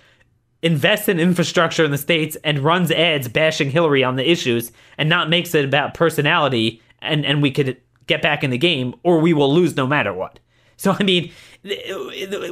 invests 0.62 1.08
in 1.08 1.20
infrastructure 1.20 1.84
in 1.84 1.90
the 1.90 1.98
states, 1.98 2.36
and 2.44 2.60
runs 2.60 2.90
ads 2.90 3.28
bashing 3.28 3.70
Hillary 3.70 4.02
on 4.02 4.16
the 4.16 4.30
issues, 4.30 4.72
and 4.96 5.08
not 5.08 5.28
makes 5.28 5.54
it 5.54 5.64
about 5.64 5.94
personality, 5.94 6.80
and 7.00 7.26
and 7.26 7.42
we 7.42 7.50
could 7.50 7.76
get 8.06 8.22
back 8.22 8.42
in 8.44 8.50
the 8.50 8.58
game, 8.58 8.94
or 9.02 9.20
we 9.20 9.32
will 9.32 9.52
lose 9.52 9.76
no 9.76 9.86
matter 9.86 10.12
what. 10.12 10.38
So 10.78 10.96
I 10.98 11.02
mean, 11.02 11.32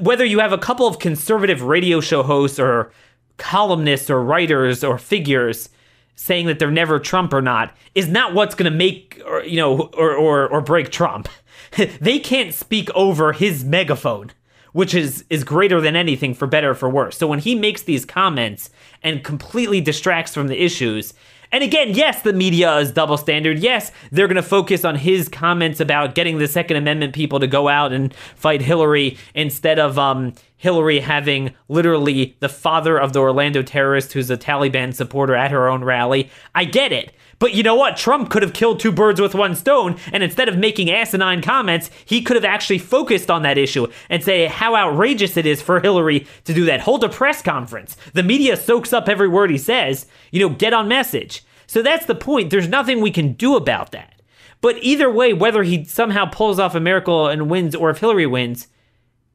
whether 0.01 0.25
you 0.25 0.41
have 0.41 0.53
a 0.53 0.59
couple 0.59 0.87
of 0.87 0.99
conservative 0.99 1.63
radio 1.63 2.01
show 2.01 2.23
hosts 2.23 2.59
or 2.59 2.93
columnists 3.37 4.11
or 4.11 4.23
writers 4.23 4.85
or 4.85 4.99
figures 4.99 5.69
saying 6.15 6.47
that 6.47 6.59
they're 6.59 6.71
never 6.71 6.99
Trump 6.99 7.33
or 7.33 7.43
not 7.43 7.75
is 7.95 8.09
not 8.09 8.35
what's 8.35 8.55
going 8.55 8.71
to 8.71 8.77
make 8.77 9.21
or 9.27 9.43
you 9.43 9.57
know 9.57 9.91
or 9.97 10.15
or, 10.15 10.49
or 10.49 10.61
break 10.61 10.91
Trump. 10.91 11.29
they 12.01 12.19
can't 12.19 12.55
speak 12.55 12.91
over 12.95 13.33
his 13.33 13.65
megaphone, 13.65 14.31
which 14.73 14.95
is 14.95 15.25
is 15.31 15.45
greater 15.45 15.81
than 15.81 15.97
anything 15.97 16.35
for 16.35 16.47
better 16.47 16.71
or 16.71 16.75
for 16.75 16.89
worse. 16.89 17.17
So 17.17 17.27
when 17.27 17.41
he 17.41 17.55
makes 17.55 17.83
these 17.83 18.05
comments 18.05 18.71
and 19.03 19.25
completely 19.25 19.81
distracts 19.81 20.35
from 20.35 20.49
the 20.49 20.63
issues, 20.63 21.15
and 21.55 21.63
again, 21.63 21.91
yes, 21.91 22.23
the 22.23 22.33
media 22.33 22.79
is 22.79 22.91
double 22.91 23.17
standard. 23.17 23.61
Yes, 23.61 23.93
they're 24.11 24.27
going 24.27 24.35
to 24.35 24.43
focus 24.43 24.85
on 24.85 24.97
his 24.97 25.29
comments 25.29 25.79
about 25.79 26.17
getting 26.17 26.39
the 26.39 26.49
Second 26.49 26.79
Amendment 26.79 27.15
people 27.15 27.39
to 27.39 27.47
go 27.47 27.69
out 27.69 27.93
and 27.93 28.13
fight 28.35 28.61
Hillary 28.61 29.19
instead 29.37 29.79
of 29.79 29.97
um, 29.97 30.35
Hillary 30.65 31.01
having 31.01 31.55
literally 31.69 32.39
the 32.41 32.49
father 32.49 32.99
of 32.99 33.13
the 33.13 33.19
Orlando 33.19 33.63
terrorist 33.63 34.15
who's 34.15 34.31
a 34.31 34.37
Taliban 34.39 34.95
supporter 34.95 35.35
at 35.35 35.51
her 35.51 35.69
own 35.69 35.85
rally. 35.85 36.31
I 36.55 36.65
get 36.65 36.91
it. 36.91 37.13
But 37.39 37.53
you 37.53 37.63
know 37.63 37.75
what? 37.75 37.99
Trump 37.99 38.31
could 38.31 38.41
have 38.41 38.55
killed 38.55 38.81
two 38.81 38.91
birds 38.91 39.21
with 39.21 39.35
one 39.35 39.57
stone, 39.57 39.99
and 40.11 40.23
instead 40.23 40.49
of 40.49 40.57
making 40.57 40.91
asinine 40.91 41.43
comments, 41.43 41.91
he 42.07 42.23
could 42.23 42.37
have 42.37 42.47
actually 42.47 42.79
focused 42.79 43.31
on 43.31 43.43
that 43.43 43.59
issue 43.59 43.89
and 44.09 44.25
say 44.25 44.47
how 44.47 44.75
outrageous 44.75 45.37
it 45.37 45.45
is 45.45 45.61
for 45.61 45.81
Hillary 45.81 46.27
to 46.45 46.55
do 46.55 46.65
that. 46.65 46.81
Hold 46.81 47.05
a 47.05 47.11
press 47.11 47.43
conference. 47.43 47.99
The 48.15 48.23
media 48.23 48.57
soaks 48.57 48.95
up 48.95 49.07
every 49.07 49.29
word 49.29 49.51
he 49.51 49.59
says. 49.59 50.07
You 50.31 50.41
know, 50.41 50.49
get 50.49 50.73
on 50.73 50.89
message. 50.89 51.45
So 51.67 51.83
that's 51.83 52.07
the 52.07 52.15
point. 52.15 52.49
There's 52.49 52.69
nothing 52.69 53.03
we 53.03 53.11
can 53.11 53.35
do 53.35 53.55
about 53.55 53.93
that. 53.93 54.23
But 54.63 54.79
either 54.81 55.11
way, 55.11 55.35
whether 55.35 55.63
he 55.63 55.85
somehow 55.85 56.25
pulls 56.25 56.59
off 56.59 56.75
a 56.75 56.81
miracle 56.81 57.27
and 57.27 57.51
wins 57.51 57.75
or 57.75 57.91
if 57.91 57.99
Hillary 57.99 58.27
wins, 58.27 58.67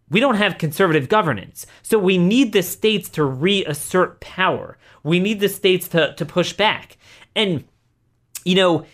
we 0.09 0.19
don't 0.19 0.35
have 0.35 0.57
conservative 0.57 1.09
governance. 1.09 1.65
So 1.81 1.99
we 1.99 2.17
need 2.17 2.53
the 2.53 2.63
states 2.63 3.09
to 3.09 3.23
reassert 3.23 4.19
power. 4.19 4.77
We 5.03 5.19
need 5.19 5.39
the 5.39 5.49
states 5.49 5.87
to, 5.89 6.13
to 6.15 6.25
push 6.25 6.53
back. 6.53 6.97
And 7.35 7.63
you 8.45 8.55
know, 8.55 8.85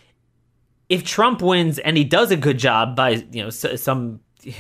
if 0.90 1.04
Trump 1.04 1.42
wins 1.42 1.80
and 1.80 1.98
he 1.98 2.04
does 2.04 2.32
a 2.32 2.38
good 2.38 2.58
job 2.58 2.96
by, 2.96 3.26
you 3.32 3.44
know, 3.44 3.50
some 3.50 4.20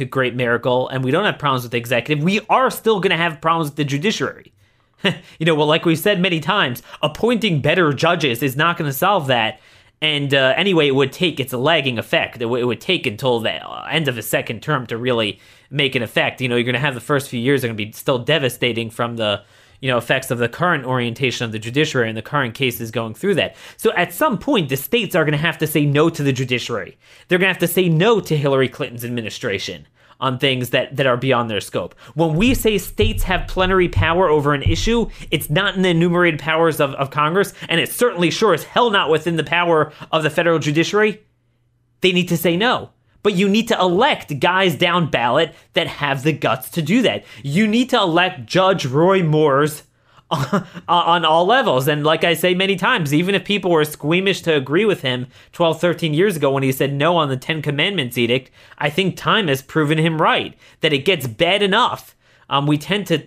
great 0.10 0.36
miracle 0.36 0.88
and 0.90 1.04
we 1.04 1.12
don't 1.12 1.26
have 1.26 1.38
problems 1.38 1.64
with 1.64 1.72
the 1.72 1.78
executive, 1.78 2.24
we 2.24 2.42
are 2.50 2.72
still 2.72 3.00
going 3.00 3.12
to 3.12 3.18
have 3.18 3.42
problems 3.42 3.70
with 3.70 3.76
the 3.76 3.84
judiciary. 3.84 4.54
you 5.04 5.46
know, 5.46 5.54
well, 5.54 5.68
like 5.68 5.86
we've 5.86 6.00
said 6.00 6.20
many 6.20 6.40
times, 6.40 6.82
appointing 7.02 7.62
better 7.62 7.94
judges 7.94 8.42
is 8.42 8.56
not 8.56 8.78
going 8.78 8.90
to 8.90 8.98
solve 8.98 9.28
that. 9.28 9.60
And 10.02 10.34
uh, 10.34 10.54
anyway, 10.58 10.88
it 10.88 10.96
would 10.96 11.12
take, 11.12 11.40
it's 11.40 11.54
a 11.54 11.58
lagging 11.58 11.98
effect. 11.98 12.38
It, 12.38 12.46
w- 12.46 12.62
it 12.62 12.66
would 12.66 12.82
take 12.82 13.06
until 13.06 13.40
the 13.40 13.52
uh, 13.52 13.88
end 13.90 14.08
of 14.08 14.18
a 14.18 14.22
second 14.22 14.62
term 14.62 14.88
to 14.88 14.98
really 14.98 15.40
make 15.70 15.96
an 15.96 16.04
effect. 16.04 16.42
You 16.42 16.50
know, 16.50 16.56
you're 16.56 16.64
going 16.64 16.74
to 16.74 16.80
have 16.80 16.94
the 16.96 17.02
first 17.02 17.30
few 17.30 17.40
years 17.40 17.64
are 17.64 17.68
going 17.68 17.78
to 17.78 17.86
be 17.86 17.92
still 17.92 18.20
devastating 18.20 18.90
from 18.90 19.18
the, 19.18 19.44
you 19.82 19.92
know 19.92 19.98
effects 19.98 20.32
of 20.32 20.40
the 20.40 20.50
current 20.50 20.86
orientation 20.86 21.46
of 21.46 21.52
the 21.52 21.60
judiciary 21.60 22.08
and 22.10 22.18
the 22.18 22.22
current 22.22 22.56
cases 22.56 22.92
going 22.92 23.14
through 23.14 23.36
that. 23.36 23.56
So 23.78 23.92
at 23.94 24.14
some 24.14 24.38
point, 24.38 24.70
the 24.70 24.78
states 24.78 25.16
are 25.16 25.24
going 25.24 25.34
to 25.34 25.38
have 25.38 25.58
to 25.60 25.68
say 25.68 25.86
no 25.86 26.10
to 26.10 26.24
the 26.24 26.34
judiciary. 26.34 26.98
They're 27.28 27.38
going 27.38 27.54
to 27.54 27.60
have 27.60 27.70
to 27.70 27.74
say 27.74 27.90
no 27.90 28.20
to 28.20 28.38
Hillary 28.38 28.70
Clinton's 28.70 29.06
administration 29.06 29.88
on 30.20 30.40
things 30.40 30.70
that, 30.70 30.96
that 30.96 31.06
are 31.06 31.18
beyond 31.18 31.50
their 31.50 31.60
scope. 31.60 31.94
When 32.14 32.36
we 32.36 32.54
say 32.54 32.78
states 32.78 33.24
have 33.24 33.48
plenary 33.48 33.90
power 33.90 34.30
over 34.30 34.54
an 34.54 34.64
issue, 34.64 35.08
it's 35.30 35.50
not 35.50 35.76
in 35.76 35.82
the 35.82 35.90
enumerated 35.90 36.40
powers 36.40 36.80
of, 36.80 36.94
of 36.94 37.12
Congress, 37.12 37.54
and 37.68 37.82
it's 37.82 37.94
certainly 37.94 38.32
sure 38.32 38.54
as 38.54 38.64
hell 38.64 38.90
not 38.90 39.10
within 39.10 39.36
the 39.36 39.44
power 39.44 39.92
of 40.12 40.24
the 40.24 40.30
federal 40.30 40.58
judiciary. 40.58 41.22
They 42.02 42.14
need 42.14 42.30
to 42.30 42.38
say 42.38 42.56
no. 42.56 42.92
But 43.26 43.34
you 43.34 43.50
need 43.50 43.70
to 43.70 43.80
elect 43.80 44.40
guys 44.40 44.76
down 44.76 45.10
ballot 45.10 45.56
that 45.74 45.88
have 45.88 46.22
the 46.22 46.32
guts 46.32 46.70
to 46.70 46.84
do 46.84 47.02
that. 47.02 47.26
You 47.42 47.66
need 47.66 47.90
to 47.90 47.98
elect 47.98 48.46
Judge 48.46 48.86
Roy 48.86 49.24
Moores 49.24 49.82
on 50.30 51.26
all 51.26 51.48
levels. 51.48 51.88
And 51.88 52.04
like 52.04 52.24
I 52.24 52.36
say 52.36 52.54
many 52.54 52.76
times, 52.76 53.16
even 53.16 53.34
if 53.34 53.44
people 53.44 53.72
were 53.72 53.84
squeamish 53.84 54.42
to 54.44 54.56
agree 54.56 54.86
with 54.86 55.02
him 55.02 55.26
12, 55.54 55.82
13 55.82 56.14
years 56.14 56.36
ago 56.36 56.52
when 56.52 56.62
he 56.62 56.72
said 56.72 56.94
no 56.94 57.18
on 57.18 57.30
the 57.30 57.36
Ten 57.36 57.64
Commandments 57.64 58.16
edict, 58.16 58.52
I 58.78 58.92
think 58.92 59.18
time 59.18 59.48
has 59.48 59.64
proven 59.64 59.98
him 59.98 60.22
right 60.22 60.56
that 60.82 60.94
it 60.94 61.00
gets 61.00 61.26
bad 61.26 61.64
enough. 61.64 62.16
Um, 62.52 62.68
we 62.68 62.78
tend 62.78 63.08
to, 63.08 63.26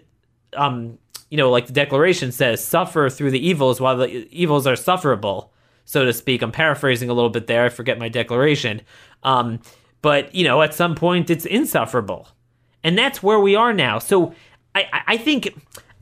um, 0.52 0.96
you 1.28 1.36
know, 1.36 1.50
like 1.50 1.66
the 1.66 1.72
Declaration 1.72 2.30
says, 2.30 2.62
suffer 2.62 3.10
through 3.10 3.32
the 3.32 3.44
evils 3.44 3.80
while 3.80 3.96
the 3.96 4.28
evils 4.30 4.64
are 4.64 4.76
sufferable, 4.76 5.52
so 5.84 6.04
to 6.04 6.12
speak. 6.12 6.40
I'm 6.40 6.52
paraphrasing 6.52 7.10
a 7.10 7.14
little 7.14 7.30
bit 7.30 7.48
there. 7.48 7.64
I 7.64 7.68
forget 7.68 7.98
my 7.98 8.08
declaration. 8.08 8.82
Um, 9.24 9.58
but 10.02 10.34
you 10.34 10.44
know, 10.44 10.62
at 10.62 10.74
some 10.74 10.94
point, 10.94 11.30
it's 11.30 11.46
insufferable, 11.46 12.28
and 12.82 12.96
that's 12.96 13.22
where 13.22 13.40
we 13.40 13.56
are 13.56 13.72
now. 13.72 13.98
So 13.98 14.34
I, 14.74 15.02
I 15.06 15.16
think. 15.16 15.54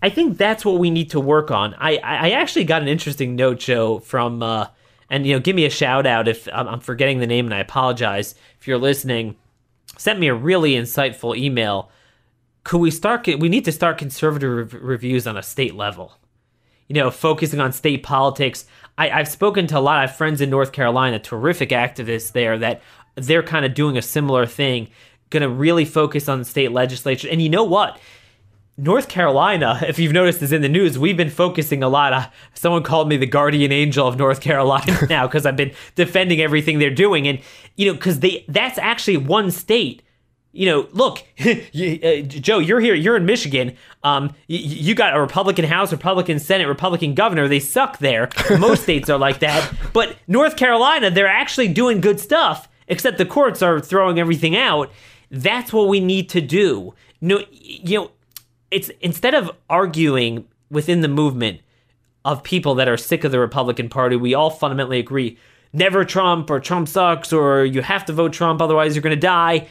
I 0.03 0.11
think 0.11 0.37
that's 0.37 0.63
what 0.63 0.79
we 0.79 0.91
need 0.91 1.11
to 1.11 1.19
work 1.19 1.51
on. 1.51 1.75
I, 1.79 1.97
I 1.97 2.31
actually 2.33 2.65
got 2.65 2.83
an 2.83 2.87
interesting 2.87 3.35
note, 3.35 3.59
Joe, 3.59 3.99
from, 3.99 4.43
uh, 4.43 4.67
and 5.09 5.27
you 5.27 5.33
know, 5.33 5.41
give 5.41 5.57
me 5.57 5.65
a 5.65 5.71
shout 5.71 6.07
out 6.07 6.29
if 6.29 6.47
I'm 6.53 6.81
forgetting 6.81 7.19
the 7.19 7.27
name, 7.27 7.47
and 7.47 7.55
I 7.55 7.61
apologize 7.61 8.35
if 8.61 8.69
you're 8.69 8.79
listening. 8.79 9.37
Sent 9.97 10.21
me 10.21 10.29
a 10.29 10.35
really 10.35 10.75
insightful 10.75 11.37
email. 11.37 11.91
Could 12.63 12.79
we 12.79 12.91
start? 12.91 13.27
We 13.27 13.49
need 13.49 13.65
to 13.65 13.73
start 13.73 13.97
conservative 13.97 14.75
reviews 14.75 15.27
on 15.27 15.39
a 15.39 15.43
state 15.43 15.75
level. 15.75 16.13
You 16.89 16.95
know, 16.95 17.11
focusing 17.11 17.59
on 17.59 17.73
state 17.73 18.03
politics. 18.03 18.67
I, 18.99 19.11
I've 19.11 19.29
spoken 19.29 19.67
to 19.69 19.79
a 19.79 19.81
lot 19.81 20.05
of 20.05 20.15
friends 20.15 20.43
in 20.43 20.51
North 20.51 20.73
Carolina, 20.73 21.19
terrific 21.19 21.71
activists 21.71 22.33
there, 22.33 22.59
that 22.59 22.83
they're 23.16 23.42
kind 23.42 23.64
of 23.64 23.74
doing 23.74 23.96
a 23.96 24.02
similar 24.02 24.46
thing, 24.46 24.88
going 25.31 25.42
to 25.42 25.48
really 25.48 25.85
focus 25.85 26.29
on 26.29 26.38
the 26.38 26.44
state 26.44 26.72
legislature. 26.72 27.29
And 27.31 27.42
you 27.42 27.48
know 27.48 27.64
what? 27.64 27.98
North 28.79 29.09
Carolina, 29.09 29.81
if 29.88 29.98
you've 29.98 30.12
noticed, 30.12 30.42
is 30.42 30.52
in 30.52 30.62
the 30.62 30.68
news. 30.68 30.98
We've 30.98 31.16
been 31.16 31.31
focusing 31.31 31.83
a 31.83 31.88
lot. 31.88 32.12
Uh, 32.12 32.26
someone 32.55 32.83
called 32.83 33.09
me 33.09 33.16
the 33.16 33.26
guardian 33.26 33.72
angel 33.72 34.07
of 34.07 34.16
North 34.16 34.40
Carolina 34.42 34.98
now 35.09 35.26
because 35.26 35.46
I've 35.46 35.57
been 35.57 35.72
defending 35.94 36.40
everything 36.40 36.79
they're 36.79 36.90
doing, 36.90 37.26
and 37.26 37.40
you 37.76 37.87
know, 37.87 37.94
because 37.94 38.20
they 38.20 38.44
that's 38.48 38.79
actually 38.79 39.16
one 39.16 39.50
state. 39.50 40.02
You 40.52 40.64
know, 40.64 40.88
look, 40.92 41.22
you, 41.37 42.00
uh, 42.02 42.22
Joe, 42.22 42.61
you're 42.61 42.81
here. 42.81 42.94
You're 42.94 43.16
in 43.16 43.26
Michigan. 43.26 43.76
Um, 44.02 44.35
you, 44.46 44.59
you 44.59 44.94
got 44.94 45.14
a 45.14 45.20
Republican 45.20 45.66
House, 45.66 45.92
Republican 45.92 46.38
Senate, 46.38 46.66
Republican 46.66 47.14
governor. 47.14 47.46
They 47.46 47.61
suck 47.61 47.98
there. 47.98 48.31
Most 48.59 48.85
states 48.85 49.11
are 49.11 49.18
like 49.18 49.40
that, 49.40 49.70
but 49.92 50.16
North 50.26 50.57
Carolina, 50.57 51.11
they're 51.11 51.29
actually 51.29 51.68
doing 51.68 52.00
good 52.00 52.18
stuff 52.20 52.70
except 52.88 53.18
the 53.18 53.27
courts 53.27 53.62
are 53.62 53.81
throwing 53.81 54.18
everything 54.18 54.57
out. 54.57 54.90
That's 55.31 55.72
what 55.72 55.88
we 55.88 56.01
need 56.01 56.29
to 56.31 56.40
do. 56.40 56.94
No, 57.20 57.42
you 57.51 57.99
know, 57.99 58.11
it's 58.70 58.90
instead 59.01 59.35
of 59.35 59.51
arguing 59.68 60.46
within 60.70 61.01
the 61.01 61.09
movement 61.09 61.61
of 62.25 62.42
people 62.42 62.75
that 62.75 62.88
are 62.88 62.96
sick 62.96 63.25
of 63.25 63.33
the 63.33 63.38
Republican 63.38 63.88
Party, 63.88 64.16
we 64.16 64.35
all 64.35 64.51
fundamentally 64.51 64.99
agree 64.99 65.38
never 65.72 66.05
Trump 66.05 66.51
or 66.51 66.61
Trump 66.61 66.88
sucks 66.88 67.33
or 67.33 67.64
you 67.64 67.83
have 67.83 68.05
to 68.07 68.12
vote 68.12 68.33
Trump 68.33 68.62
otherwise 68.62 68.94
you're 68.94 69.03
going 69.03 69.14
to 69.14 69.20
die. 69.20 69.68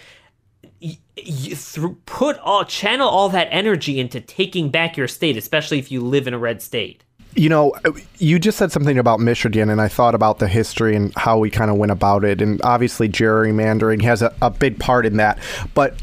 You, 0.79 1.55
th- 1.55 1.95
put 2.05 2.37
all 2.39 2.65
channel 2.65 3.07
all 3.07 3.29
that 3.29 3.47
energy 3.49 3.99
into 3.99 4.19
taking 4.19 4.69
back 4.69 4.97
your 4.97 5.07
state, 5.07 5.37
especially 5.37 5.79
if 5.79 5.91
you 5.91 6.01
live 6.01 6.27
in 6.27 6.33
a 6.33 6.37
red 6.37 6.61
state. 6.61 7.04
You 7.35 7.49
know, 7.49 7.73
you 8.17 8.39
just 8.39 8.57
said 8.57 8.71
something 8.71 8.97
about 8.97 9.19
Michigan, 9.19 9.69
and 9.69 9.81
I 9.81 9.89
thought 9.89 10.15
about 10.15 10.39
the 10.39 10.47
history 10.47 10.95
and 10.95 11.13
how 11.15 11.37
we 11.37 11.49
kind 11.49 11.69
of 11.69 11.77
went 11.77 11.91
about 11.91 12.23
it. 12.23 12.41
And 12.41 12.61
obviously, 12.63 13.09
gerrymandering 13.09 14.01
has 14.03 14.21
a, 14.21 14.33
a 14.41 14.49
big 14.49 14.79
part 14.79 15.05
in 15.05 15.17
that. 15.17 15.37
But 15.73 15.95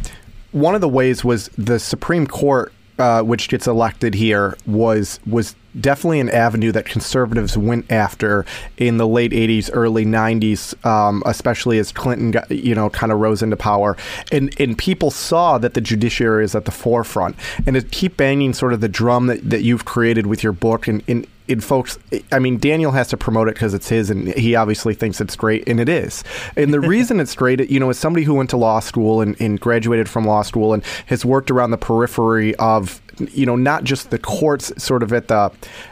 one 0.52 0.74
of 0.74 0.82
the 0.82 0.88
ways 0.88 1.24
was 1.24 1.48
the 1.56 1.78
Supreme 1.78 2.26
Court 2.26 2.72
uh, 2.98 3.22
which 3.22 3.48
gets 3.48 3.66
elected 3.66 4.14
here 4.14 4.56
was 4.66 5.18
was 5.26 5.56
definitely 5.80 6.20
an 6.20 6.30
avenue 6.30 6.72
that 6.72 6.84
conservatives 6.84 7.56
went 7.56 7.90
after 7.90 8.44
in 8.76 8.98
the 8.98 9.06
late 9.06 9.32
80s 9.32 9.70
early 9.72 10.04
90s 10.04 10.84
um, 10.86 11.22
especially 11.26 11.78
as 11.78 11.92
clinton 11.92 12.30
got, 12.30 12.50
you 12.50 12.74
know 12.74 12.90
kind 12.90 13.12
of 13.12 13.18
rose 13.18 13.42
into 13.42 13.56
power 13.56 13.96
and 14.30 14.58
and 14.60 14.76
people 14.76 15.10
saw 15.10 15.58
that 15.58 15.74
the 15.74 15.80
judiciary 15.80 16.44
is 16.44 16.54
at 16.54 16.64
the 16.64 16.70
forefront 16.70 17.36
and 17.66 17.74
to 17.76 17.82
keep 17.82 18.16
banging 18.16 18.52
sort 18.52 18.72
of 18.72 18.80
the 18.80 18.88
drum 18.88 19.26
that, 19.26 19.48
that 19.48 19.62
you've 19.62 19.84
created 19.84 20.26
with 20.26 20.42
your 20.42 20.52
book 20.52 20.86
and, 20.88 21.02
and 21.08 21.26
and 21.48 21.62
folks, 21.62 21.98
I 22.30 22.38
mean, 22.38 22.58
Daniel 22.58 22.92
has 22.92 23.08
to 23.08 23.16
promote 23.16 23.48
it 23.48 23.54
because 23.54 23.74
it's 23.74 23.88
his, 23.88 24.10
and 24.10 24.28
he 24.28 24.54
obviously 24.54 24.94
thinks 24.94 25.20
it's 25.20 25.34
great, 25.34 25.68
and 25.68 25.80
it 25.80 25.88
is. 25.88 26.22
And 26.56 26.72
the 26.72 26.80
reason 26.80 27.18
it's 27.18 27.34
great, 27.34 27.68
you 27.68 27.80
know, 27.80 27.90
as 27.90 27.98
somebody 27.98 28.24
who 28.24 28.34
went 28.34 28.50
to 28.50 28.56
law 28.56 28.80
school 28.80 29.20
and, 29.20 29.38
and, 29.40 29.60
graduated 29.60 30.08
from 30.08 30.24
law 30.24 30.42
school 30.42 30.72
and 30.72 30.82
has 31.06 31.24
worked 31.24 31.50
around 31.50 31.72
the 31.72 31.78
periphery 31.78 32.54
of 32.56 33.01
you 33.18 33.46
know 33.46 33.56
not 33.56 33.84
just 33.84 34.10
the 34.10 34.18
courts 34.18 34.72
sort 34.82 35.02
of 35.02 35.12
at 35.12 35.28
the 35.28 35.50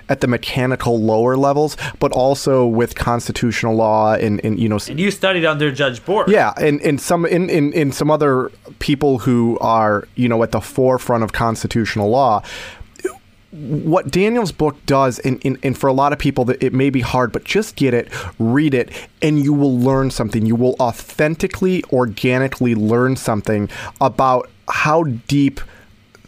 at 0.09 0.21
the 0.21 0.27
mechanical 0.27 1.01
lower 1.01 1.37
levels, 1.37 1.77
but 1.99 2.13
also 2.13 2.67
with 2.67 2.95
constitutional 2.95 3.75
law 3.75 4.15
and, 4.15 4.45
and 4.45 4.59
you 4.59 4.69
know 4.69 4.79
And 4.89 4.99
you 4.99 5.11
studied 5.11 5.45
under 5.45 5.71
Judge 5.71 6.05
Bork. 6.05 6.29
yeah, 6.29 6.53
and, 6.57 6.81
and 6.83 7.01
some 7.01 7.25
in, 7.27 7.51
in, 7.51 7.73
in 7.73 7.93
some 7.93 8.11
other 8.11 8.51
people 8.79 9.19
who 9.19 9.59
are, 9.61 10.09
you 10.15 10.29
know, 10.29 10.43
at 10.43 10.53
the 10.53 10.61
forefront 10.61 11.23
of 11.25 11.33
constitutional 11.33 12.09
law. 12.11 12.43
What 13.53 14.13
Daniel's 14.13 14.53
book 14.53 14.77
does, 14.87 15.19
and, 15.19 15.45
and, 15.45 15.59
and 15.65 15.77
for 15.77 15.89
a 15.89 15.93
lot 15.93 16.13
of 16.13 16.21
people, 16.21 16.45
that 16.45 16.63
it 16.63 16.73
may 16.73 16.89
be 16.89 17.01
hard, 17.01 17.33
but 17.33 17.43
just 17.43 17.75
get 17.75 17.93
it, 17.95 18.09
read 18.39 18.75
it, 18.75 18.93
and 19.23 19.43
you 19.43 19.53
will 19.53 19.77
learn 19.77 20.13
something. 20.13 20.47
You 20.47 20.55
will 20.55 20.77
authentically, 20.79 21.83
organically 21.93 22.77
learn 22.77 23.17
something 23.17 23.69
about 24.01 24.49
how 24.69 25.03
deep 25.03 25.61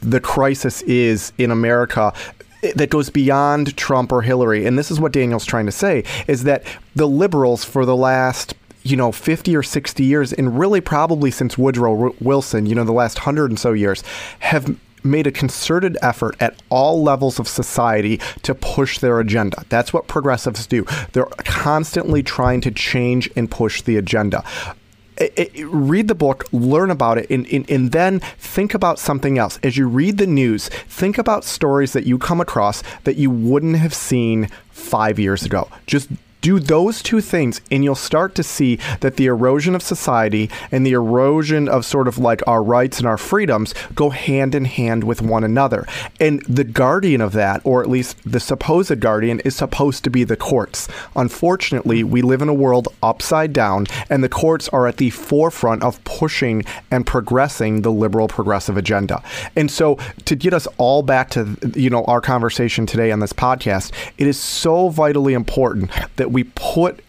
the 0.02 0.20
crisis 0.20 0.82
is 0.82 1.32
in 1.38 1.50
America 1.50 2.12
eh, 2.62 2.72
that 2.76 2.90
goes 2.90 3.10
beyond 3.10 3.76
Trump 3.76 4.12
or 4.12 4.22
Hillary. 4.22 4.66
And 4.66 4.78
this 4.78 4.90
is 4.90 5.00
what 5.00 5.12
Daniel's 5.12 5.46
trying 5.46 5.66
to 5.66 5.72
say 5.72 6.04
is 6.26 6.44
that 6.44 6.64
the 6.94 7.06
liberals 7.06 7.64
for 7.64 7.86
the 7.86 7.96
last 7.96 8.54
you 8.84 8.96
know 8.96 9.12
50 9.12 9.54
or 9.54 9.62
60 9.62 10.02
years 10.02 10.32
and 10.32 10.58
really 10.58 10.80
probably 10.80 11.30
since 11.30 11.56
Woodrow 11.56 12.14
Wilson, 12.20 12.66
you 12.66 12.74
know 12.74 12.84
the 12.84 12.92
last 12.92 13.18
100 13.18 13.50
and 13.50 13.58
so 13.58 13.72
years 13.72 14.02
have 14.40 14.76
made 15.04 15.26
a 15.26 15.32
concerted 15.32 15.96
effort 16.00 16.36
at 16.40 16.60
all 16.68 17.02
levels 17.02 17.38
of 17.40 17.48
society 17.48 18.20
to 18.42 18.54
push 18.54 19.00
their 19.00 19.18
agenda. 19.18 19.64
That's 19.68 19.92
what 19.92 20.06
progressives 20.06 20.64
do. 20.66 20.84
They're 21.12 21.26
constantly 21.38 22.22
trying 22.22 22.60
to 22.62 22.70
change 22.70 23.28
and 23.34 23.50
push 23.50 23.82
the 23.82 23.96
agenda 23.96 24.44
it, 25.16 25.32
it, 25.36 25.66
read 25.66 26.08
the 26.08 26.14
book, 26.14 26.44
learn 26.52 26.90
about 26.90 27.18
it, 27.18 27.28
and, 27.30 27.46
and, 27.52 27.68
and 27.70 27.92
then 27.92 28.20
think 28.38 28.74
about 28.74 28.98
something 28.98 29.38
else. 29.38 29.58
As 29.62 29.76
you 29.76 29.86
read 29.86 30.18
the 30.18 30.26
news, 30.26 30.68
think 30.68 31.18
about 31.18 31.44
stories 31.44 31.92
that 31.92 32.06
you 32.06 32.18
come 32.18 32.40
across 32.40 32.82
that 33.04 33.16
you 33.16 33.30
wouldn't 33.30 33.76
have 33.76 33.94
seen 33.94 34.48
five 34.70 35.18
years 35.18 35.44
ago. 35.44 35.68
Just 35.86 36.08
do 36.42 36.58
those 36.58 37.02
two 37.02 37.22
things, 37.22 37.62
and 37.70 37.82
you'll 37.82 37.94
start 37.94 38.34
to 38.34 38.42
see 38.42 38.76
that 39.00 39.16
the 39.16 39.26
erosion 39.26 39.74
of 39.74 39.82
society 39.82 40.50
and 40.70 40.84
the 40.84 40.92
erosion 40.92 41.68
of 41.68 41.86
sort 41.86 42.08
of 42.08 42.18
like 42.18 42.42
our 42.46 42.62
rights 42.62 42.98
and 42.98 43.06
our 43.06 43.16
freedoms 43.16 43.74
go 43.94 44.10
hand 44.10 44.54
in 44.54 44.66
hand 44.66 45.04
with 45.04 45.22
one 45.22 45.44
another. 45.44 45.86
And 46.20 46.42
the 46.46 46.64
guardian 46.64 47.20
of 47.20 47.32
that, 47.32 47.62
or 47.64 47.82
at 47.82 47.88
least 47.88 48.18
the 48.30 48.40
supposed 48.40 49.00
guardian, 49.00 49.40
is 49.40 49.56
supposed 49.56 50.04
to 50.04 50.10
be 50.10 50.24
the 50.24 50.36
courts. 50.36 50.88
Unfortunately, 51.14 52.02
we 52.02 52.20
live 52.20 52.42
in 52.42 52.48
a 52.48 52.54
world 52.54 52.88
upside 53.02 53.52
down, 53.52 53.86
and 54.10 54.22
the 54.22 54.28
courts 54.28 54.68
are 54.70 54.88
at 54.88 54.96
the 54.96 55.10
forefront 55.10 55.82
of 55.84 56.02
pushing 56.04 56.64
and 56.90 57.06
progressing 57.06 57.82
the 57.82 57.92
liberal 57.92 58.26
progressive 58.26 58.76
agenda. 58.76 59.22
And 59.54 59.70
so, 59.70 59.96
to 60.24 60.34
get 60.34 60.52
us 60.52 60.66
all 60.76 61.02
back 61.04 61.30
to 61.30 61.56
you 61.76 61.88
know 61.88 62.04
our 62.04 62.20
conversation 62.20 62.84
today 62.84 63.12
on 63.12 63.20
this 63.20 63.32
podcast, 63.32 63.92
it 64.18 64.26
is 64.26 64.38
so 64.38 64.88
vitally 64.88 65.34
important 65.34 65.90
that 66.16 66.31
we 66.32 66.44
put 66.44 67.00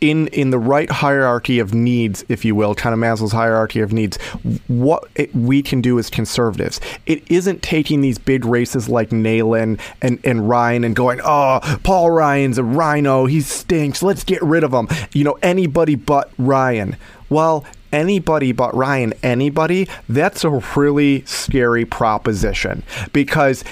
in 0.00 0.28
in 0.28 0.50
the 0.50 0.58
right 0.58 0.90
hierarchy 0.90 1.58
of 1.58 1.74
needs, 1.74 2.24
if 2.28 2.44
you 2.44 2.54
will, 2.54 2.74
kind 2.74 2.92
of 2.92 3.00
Maslow's 3.00 3.32
hierarchy 3.32 3.80
of 3.80 3.92
needs, 3.92 4.16
what 4.68 5.04
it, 5.16 5.34
we 5.34 5.62
can 5.62 5.80
do 5.80 5.98
as 5.98 6.08
conservatives. 6.10 6.80
It 7.06 7.28
isn't 7.30 7.62
taking 7.62 8.00
these 8.00 8.18
big 8.18 8.44
races 8.44 8.88
like 8.88 9.10
Nehlen 9.10 9.80
and, 10.00 10.20
and 10.24 10.48
Ryan 10.48 10.84
and 10.84 10.94
going, 10.94 11.20
oh, 11.24 11.60
Paul 11.82 12.10
Ryan's 12.10 12.58
a 12.58 12.64
rhino, 12.64 13.26
he 13.26 13.40
stinks, 13.40 14.02
let's 14.02 14.24
get 14.24 14.42
rid 14.42 14.64
of 14.64 14.72
him. 14.72 14.88
You 15.12 15.24
know, 15.24 15.38
anybody 15.42 15.94
but 15.94 16.30
Ryan. 16.38 16.96
Well, 17.28 17.64
anybody 17.92 18.52
but 18.52 18.74
Ryan, 18.74 19.14
anybody, 19.22 19.88
that's 20.08 20.44
a 20.44 20.50
really 20.76 21.24
scary 21.24 21.84
proposition 21.84 22.82
because 23.12 23.64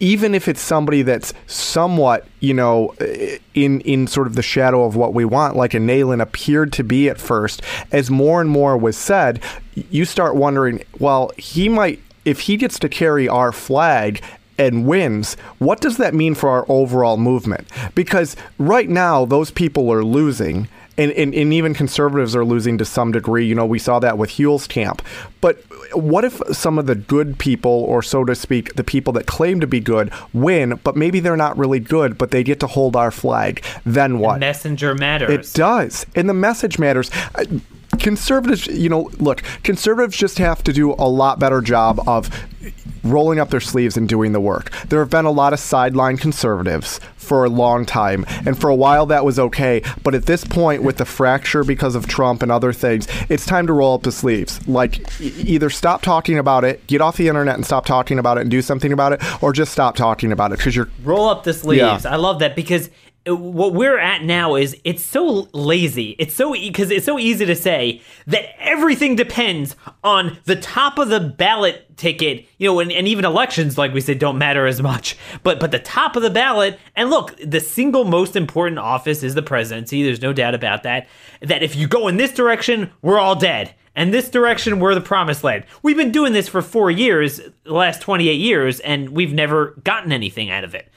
even 0.00 0.34
if 0.34 0.48
it's 0.48 0.60
somebody 0.60 1.02
that's 1.02 1.32
somewhat, 1.46 2.26
you 2.40 2.54
know, 2.54 2.94
in 3.54 3.80
in 3.82 4.06
sort 4.06 4.26
of 4.26 4.34
the 4.34 4.42
shadow 4.42 4.84
of 4.84 4.96
what 4.96 5.14
we 5.14 5.24
want, 5.24 5.56
like 5.56 5.74
a 5.74 5.78
Nehlen 5.78 6.20
appeared 6.20 6.72
to 6.74 6.84
be 6.84 7.08
at 7.08 7.18
first, 7.18 7.62
as 7.92 8.10
more 8.10 8.40
and 8.40 8.50
more 8.50 8.76
was 8.76 8.96
said, 8.96 9.40
you 9.74 10.04
start 10.04 10.36
wondering, 10.36 10.82
well, 10.98 11.30
he 11.36 11.68
might 11.68 12.00
if 12.24 12.40
he 12.40 12.56
gets 12.56 12.78
to 12.80 12.88
carry 12.88 13.28
our 13.28 13.52
flag 13.52 14.22
and 14.58 14.86
wins, 14.86 15.34
what 15.58 15.80
does 15.80 15.96
that 15.96 16.14
mean 16.14 16.34
for 16.34 16.48
our 16.48 16.64
overall 16.68 17.16
movement? 17.16 17.68
Because 17.94 18.36
right 18.58 18.88
now 18.88 19.24
those 19.24 19.50
people 19.50 19.92
are 19.92 20.04
losing. 20.04 20.68
And, 20.96 21.10
and, 21.10 21.34
and, 21.34 21.52
even 21.52 21.74
conservatives 21.74 22.36
are 22.36 22.44
losing 22.44 22.78
to 22.78 22.84
some 22.84 23.10
degree. 23.10 23.44
You 23.44 23.56
know, 23.56 23.66
we 23.66 23.80
saw 23.80 23.98
that 23.98 24.16
with 24.16 24.30
Huelskamp. 24.30 25.00
But 25.40 25.60
what 25.94 26.24
if 26.24 26.40
some 26.52 26.78
of 26.78 26.86
the 26.86 26.94
good 26.94 27.38
people, 27.38 27.70
or 27.70 28.02
so 28.02 28.24
to 28.24 28.34
speak, 28.34 28.74
the 28.74 28.84
people 28.84 29.12
that 29.14 29.26
claim 29.26 29.60
to 29.60 29.66
be 29.66 29.80
good, 29.80 30.12
win, 30.32 30.80
but 30.84 30.96
maybe 30.96 31.20
they're 31.20 31.36
not 31.36 31.56
really 31.56 31.80
good, 31.80 32.18
but 32.18 32.30
they 32.30 32.42
get 32.42 32.60
to 32.60 32.66
hold 32.66 32.96
our 32.96 33.10
flag? 33.10 33.62
Then 33.84 34.18
what? 34.18 34.34
The 34.34 34.40
messenger 34.40 34.94
matters. 34.94 35.30
It 35.30 35.56
does. 35.56 36.06
And 36.14 36.28
the 36.28 36.34
message 36.34 36.78
matters 36.78 37.10
conservatives, 38.04 38.66
you 38.66 38.90
know, 38.90 39.10
look, 39.18 39.42
conservatives 39.62 40.14
just 40.14 40.36
have 40.36 40.62
to 40.62 40.74
do 40.74 40.92
a 40.92 41.08
lot 41.08 41.38
better 41.38 41.62
job 41.62 42.06
of 42.06 42.28
rolling 43.02 43.38
up 43.38 43.48
their 43.48 43.60
sleeves 43.60 43.96
and 43.96 44.06
doing 44.06 44.32
the 44.32 44.40
work. 44.40 44.70
There 44.88 45.00
have 45.00 45.08
been 45.08 45.24
a 45.24 45.30
lot 45.30 45.54
of 45.54 45.58
sideline 45.58 46.18
conservatives 46.18 47.00
for 47.16 47.46
a 47.46 47.48
long 47.48 47.86
time, 47.86 48.26
and 48.44 48.60
for 48.60 48.68
a 48.68 48.74
while 48.74 49.06
that 49.06 49.24
was 49.24 49.38
okay. 49.38 49.82
But 50.02 50.14
at 50.14 50.26
this 50.26 50.44
point, 50.44 50.82
with 50.82 50.98
the 50.98 51.06
fracture 51.06 51.64
because 51.64 51.94
of 51.94 52.06
Trump 52.06 52.42
and 52.42 52.52
other 52.52 52.74
things, 52.74 53.08
it's 53.30 53.46
time 53.46 53.66
to 53.68 53.72
roll 53.72 53.94
up 53.94 54.02
the 54.02 54.12
sleeves. 54.12 54.66
Like, 54.68 54.98
e- 55.18 55.32
either 55.38 55.70
stop 55.70 56.02
talking 56.02 56.38
about 56.38 56.64
it, 56.64 56.86
get 56.86 57.00
off 57.00 57.16
the 57.16 57.28
internet 57.28 57.54
and 57.54 57.64
stop 57.64 57.86
talking 57.86 58.18
about 58.18 58.36
it 58.36 58.42
and 58.42 58.50
do 58.50 58.60
something 58.60 58.92
about 58.92 59.14
it, 59.14 59.42
or 59.42 59.54
just 59.54 59.72
stop 59.72 59.96
talking 59.96 60.30
about 60.30 60.52
it 60.52 60.58
because 60.58 60.76
you're. 60.76 60.90
Roll 61.02 61.28
up 61.30 61.44
the 61.44 61.54
sleeves. 61.54 61.80
Yeah. 61.80 62.00
I 62.04 62.16
love 62.16 62.40
that 62.40 62.54
because 62.54 62.90
what 63.26 63.72
we're 63.72 63.98
at 63.98 64.22
now 64.22 64.54
is 64.54 64.76
it's 64.84 65.02
so 65.02 65.48
lazy. 65.52 66.14
It's 66.18 66.34
so 66.34 66.52
because 66.52 66.90
it's 66.90 67.06
so 67.06 67.18
easy 67.18 67.46
to 67.46 67.56
say 67.56 68.02
that 68.26 68.60
everything 68.60 69.16
depends 69.16 69.76
on 70.02 70.38
the 70.44 70.56
top 70.56 70.98
of 70.98 71.08
the 71.08 71.20
ballot 71.20 71.96
ticket. 71.96 72.46
You 72.58 72.68
know, 72.68 72.80
and, 72.80 72.92
and 72.92 73.08
even 73.08 73.24
elections, 73.24 73.78
like 73.78 73.94
we 73.94 74.02
said, 74.02 74.18
don't 74.18 74.36
matter 74.36 74.66
as 74.66 74.82
much. 74.82 75.16
But 75.42 75.58
but 75.58 75.70
the 75.70 75.78
top 75.78 76.16
of 76.16 76.22
the 76.22 76.30
ballot, 76.30 76.78
and 76.96 77.08
look, 77.08 77.34
the 77.42 77.60
single 77.60 78.04
most 78.04 78.36
important 78.36 78.78
office 78.78 79.22
is 79.22 79.34
the 79.34 79.42
presidency. 79.42 80.02
There's 80.02 80.22
no 80.22 80.32
doubt 80.32 80.54
about 80.54 80.82
that. 80.82 81.08
That 81.40 81.62
if 81.62 81.74
you 81.74 81.88
go 81.88 82.08
in 82.08 82.18
this 82.18 82.32
direction, 82.32 82.90
we're 83.00 83.18
all 83.18 83.36
dead. 83.36 83.74
And 83.96 84.12
this 84.12 84.28
direction, 84.28 84.80
we're 84.80 84.94
the 84.94 85.00
promised 85.00 85.44
land. 85.44 85.64
We've 85.82 85.96
been 85.96 86.10
doing 86.10 86.32
this 86.32 86.48
for 86.48 86.62
four 86.62 86.90
years, 86.90 87.40
the 87.62 87.72
last 87.72 88.02
28 88.02 88.34
years, 88.34 88.80
and 88.80 89.10
we've 89.10 89.32
never 89.32 89.76
gotten 89.84 90.10
anything 90.10 90.50
out 90.50 90.64
of 90.64 90.74
it 90.74 90.90